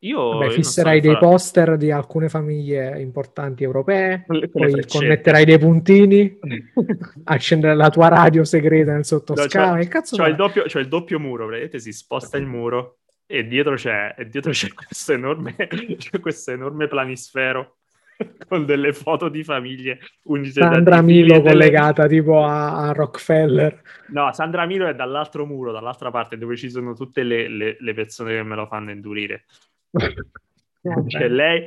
[0.04, 1.30] Io, Vabbè, so fisserai che dei farò.
[1.30, 4.98] poster di alcune famiglie importanti europee, le- le poi freccette.
[4.98, 6.40] connetterai dei puntini,
[7.24, 9.78] accendere la tua radio segreta nel No, sottoscala.
[9.78, 13.48] che cazzo c'ho il doppio, c'ho il doppio muro, praticamente si sposta il muro e
[13.48, 15.56] dietro c'è, e dietro c'è questo enorme,
[15.98, 17.78] c'è questo enorme planisfero
[18.48, 22.92] con delle foto di famiglie unite da Sandra fili Milo delle- collegata tipo a, a
[22.92, 23.82] Rockefeller.
[24.10, 27.94] No, Sandra Milo è dall'altro muro, dall'altra parte, dove ci sono tutte le, le- le
[27.94, 29.46] persone che me lo fanno indurire.
[31.08, 31.66] C'è lei,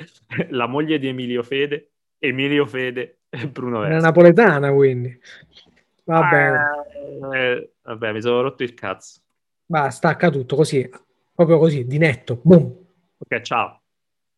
[0.50, 4.06] la moglie di Emilio Fede, Emilio Fede e Bruno È Vespa.
[4.06, 5.18] napoletana, quindi.
[6.04, 7.34] Va bene.
[7.34, 9.20] Eh, vabbè, mi sono rotto il cazzo.
[9.66, 10.88] Va, stacca tutto così,
[11.34, 12.40] proprio così, di netto.
[12.42, 12.76] Boom.
[13.18, 13.80] Ok, ciao.